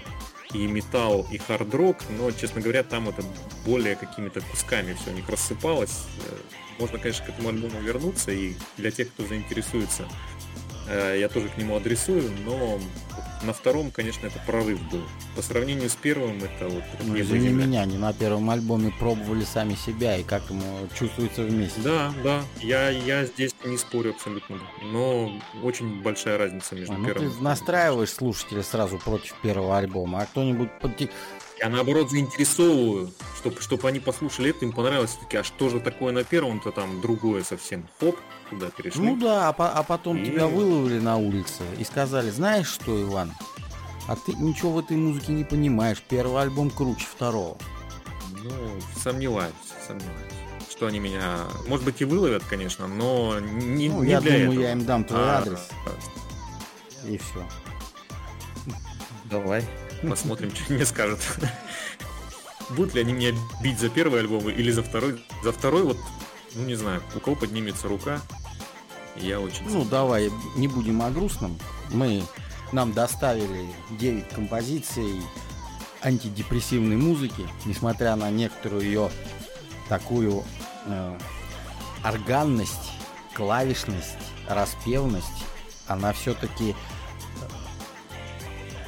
и 0.51 0.67
металл, 0.67 1.25
и 1.31 1.37
хард-рок, 1.37 1.97
но, 2.17 2.31
честно 2.31 2.59
говоря, 2.59 2.83
там 2.83 3.07
это 3.07 3.23
более 3.65 3.95
какими-то 3.95 4.41
кусками 4.41 4.93
все 4.93 5.11
у 5.11 5.13
них 5.13 5.29
рассыпалось. 5.29 6.05
Э, 6.27 6.35
можно, 6.79 6.97
конечно, 6.97 7.25
к 7.25 7.29
этому 7.29 7.49
альбому 7.49 7.79
вернуться, 7.79 8.31
и 8.31 8.55
для 8.75 8.91
тех, 8.91 9.09
кто 9.09 9.25
заинтересуется, 9.25 10.09
я 10.89 11.29
тоже 11.29 11.49
к 11.49 11.57
нему 11.57 11.75
адресую, 11.75 12.31
но 12.45 12.79
на 13.43 13.53
втором, 13.53 13.91
конечно, 13.91 14.27
это 14.27 14.39
прорыв 14.45 14.81
был. 14.89 15.01
По 15.35 15.41
сравнению 15.41 15.89
с 15.89 15.95
первым, 15.95 16.37
это 16.43 16.67
вот 16.67 16.83
Ну, 16.99 17.13
небо 17.13 17.17
и 17.17 17.21
извини 17.21 17.49
меня, 17.49 17.81
они 17.81 17.97
на 17.97 18.11
первом 18.13 18.49
альбоме 18.49 18.93
пробовали 18.99 19.43
сами 19.43 19.75
себя 19.75 20.17
и 20.17 20.23
как 20.23 20.49
ему 20.49 20.87
чувствуется 20.97 21.43
вместе. 21.43 21.79
Да, 21.81 22.13
да, 22.23 22.43
я, 22.61 22.89
я 22.89 23.25
здесь 23.25 23.55
не 23.63 23.77
спорю 23.77 24.11
абсолютно, 24.11 24.59
но 24.91 25.31
очень 25.63 26.01
большая 26.01 26.37
разница 26.37 26.75
между 26.75 26.93
А, 26.93 26.97
ну 26.97 27.05
первым 27.05 27.31
ты 27.31 27.43
настраиваешь 27.43 28.11
слушателя 28.11 28.63
сразу 28.63 28.97
против 28.97 29.35
первого 29.41 29.77
альбома, 29.77 30.21
а 30.21 30.25
кто-нибудь 30.25 30.69
Я 31.61 31.69
наоборот 31.69 32.09
заинтересовываю, 32.09 33.11
чтобы 33.37 33.59
чтоб 33.61 33.85
они 33.85 33.99
послушали 33.99 34.51
это, 34.51 34.63
им 34.65 34.71
понравилось, 34.71 35.17
такие, 35.21 35.41
а 35.41 35.43
что 35.43 35.69
же 35.69 35.79
такое 35.81 36.13
на 36.13 36.23
первом-то 36.23 36.71
там 36.71 37.01
другое 37.01 37.43
совсем. 37.43 37.85
Хоп, 37.99 38.17
туда 38.49 38.69
перешли. 38.69 39.01
Ну 39.01 39.17
да, 39.17 39.49
а, 39.49 39.53
по- 39.53 39.69
а 39.69 39.83
потом 39.83 40.17
И- 40.17 40.25
тебя 40.25 40.47
выловили 40.47 40.99
на 40.99 41.17
улице 41.17 41.63
и 41.77 41.83
сказали, 41.83 42.29
знаешь 42.29 42.67
что, 42.67 43.01
Иван, 43.01 43.33
а 44.07 44.15
ты 44.15 44.33
ничего 44.33 44.71
в 44.71 44.79
этой 44.79 44.95
музыке 44.95 45.33
не 45.33 45.43
понимаешь, 45.43 46.01
первый 46.07 46.41
альбом 46.41 46.69
круче 46.69 47.05
второго. 47.05 47.57
Ну, 48.41 48.51
сомневаюсь, 49.01 49.51
сомневаюсь. 49.85 50.15
Что 50.69 50.87
они 50.87 50.99
меня, 50.99 51.39
может 51.67 51.83
быть, 51.83 51.99
и 51.99 52.05
выловят, 52.05 52.43
конечно, 52.49 52.87
но 52.87 53.37
не, 53.41 53.89
ну, 53.89 54.01
не 54.03 54.11
я 54.11 54.21
для 54.21 54.31
думаю, 54.31 54.51
этого. 54.51 54.63
я 54.63 54.71
им 54.71 54.85
дам 54.85 55.03
твой 55.03 55.19
А, 55.21 55.39
адрес, 55.39 55.67
и 57.05 57.17
все. 57.17 57.45
Давай, 59.25 59.63
посмотрим, 60.01 60.53
что 60.55 60.73
мне 60.73 60.85
скажут. 60.85 61.19
Будут 62.69 62.93
ли 62.93 63.01
они 63.01 63.13
меня 63.13 63.33
бить 63.61 63.79
за 63.79 63.89
первый 63.89 64.21
альбом 64.21 64.47
или 64.49 64.71
за 64.71 64.83
второй? 64.83 65.23
За 65.43 65.51
второй 65.51 65.83
вот, 65.83 65.97
ну 66.53 66.65
не 66.65 66.75
знаю, 66.75 67.01
у 67.15 67.19
кого 67.19 67.35
поднимется 67.35 67.87
рука, 67.87 68.21
я 69.15 69.39
очень... 69.39 69.67
Ну, 69.67 69.83
давай, 69.83 70.31
не 70.55 70.67
будем 70.67 71.01
о 71.01 71.09
грустном. 71.09 71.57
Мы, 71.89 72.23
нам 72.71 72.93
доставили 72.93 73.67
9 73.91 74.29
композиций 74.29 75.21
антидепрессивной 76.01 76.95
музыки, 76.95 77.47
несмотря 77.65 78.15
на 78.15 78.29
некоторую 78.29 78.83
ее 78.83 79.11
такую 79.89 80.43
э, 80.85 81.17
органность, 82.03 82.91
клавишность, 83.33 84.17
распевность, 84.47 85.43
она 85.87 86.13
все-таки 86.13 86.75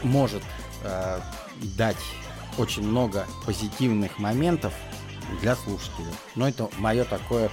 может 0.03 0.43
э, 0.84 1.20
дать 1.78 2.04
очень 2.58 2.84
много 2.84 3.26
позитивных 3.46 4.20
моментов 4.20 4.74
для 5.42 5.56
слушателя. 5.56 6.12
Но 6.36 6.48
это 6.48 6.70
мое 6.78 7.04
такое 7.06 7.50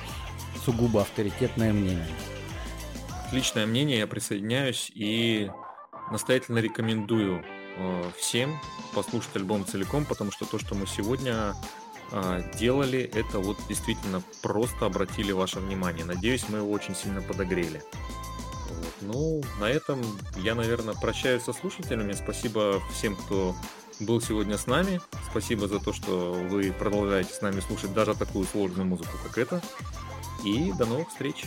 сугубо 0.65 1.03
авторитетное 1.03 1.73
мнение. 1.73 2.09
Отличное 3.27 3.67
мнение, 3.67 3.99
я 3.99 4.07
присоединяюсь 4.07 4.91
и 4.95 5.51
настоятельно 6.11 6.59
рекомендую 6.59 7.45
э, 7.77 8.11
всем 8.17 8.59
послушать 8.95 9.37
альбом 9.37 9.67
целиком, 9.67 10.05
потому 10.05 10.33
что 10.33 10.47
то, 10.47 10.59
что 10.59 10.75
мы 10.75 10.87
сегодня 10.87 11.55
э, 12.11 12.43
делали, 12.59 13.01
это 13.15 13.39
вот 13.39 13.59
действительно 13.69 14.23
просто 14.43 14.87
обратили 14.87 15.33
ваше 15.33 15.61
внимание. 15.61 16.05
Надеюсь, 16.05 16.49
мы 16.49 16.59
его 16.59 16.71
очень 16.71 16.95
сильно 16.95 17.21
подогрели. 17.21 17.83
Ну, 19.01 19.43
на 19.61 19.67
этом 19.67 20.01
я, 20.37 20.55
наверное, 20.55 20.95
прощаюсь 20.95 21.43
со 21.43 21.53
слушателями. 21.53 22.13
Спасибо 22.13 22.81
всем, 22.93 23.17
кто 23.17 23.55
был 24.01 24.21
сегодня 24.21 24.59
с 24.59 24.67
нами. 24.67 25.01
Спасибо 25.31 25.69
за 25.69 25.79
то, 25.79 25.93
что 25.93 26.33
вы 26.33 26.73
продолжаете 26.73 27.33
с 27.33 27.41
нами 27.41 27.61
слушать 27.61 27.93
даже 27.93 28.15
такую 28.15 28.47
сложную 28.47 28.87
музыку, 28.87 29.13
как 29.25 29.39
эта. 29.39 29.63
И 30.45 30.73
до 30.73 30.87
новых 30.87 31.09
встреч. 31.09 31.45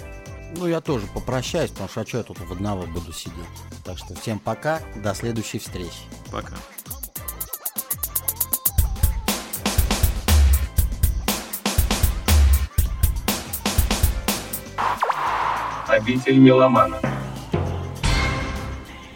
Ну, 0.57 0.67
я 0.67 0.81
тоже 0.81 1.07
попрощаюсь, 1.07 1.71
потому 1.71 1.89
что 1.89 2.01
а 2.01 2.05
что 2.05 2.17
я 2.17 2.23
тут 2.23 2.39
в 2.39 2.51
одного 2.51 2.85
буду 2.87 3.13
сидеть. 3.13 3.35
Так 3.85 3.97
что 3.97 4.13
всем 4.15 4.39
пока, 4.39 4.81
до 4.97 5.13
следующей 5.13 5.59
встречи. 5.59 5.91
Пока. 6.31 6.55
Обитель 15.87 16.37
меломана. 16.37 16.99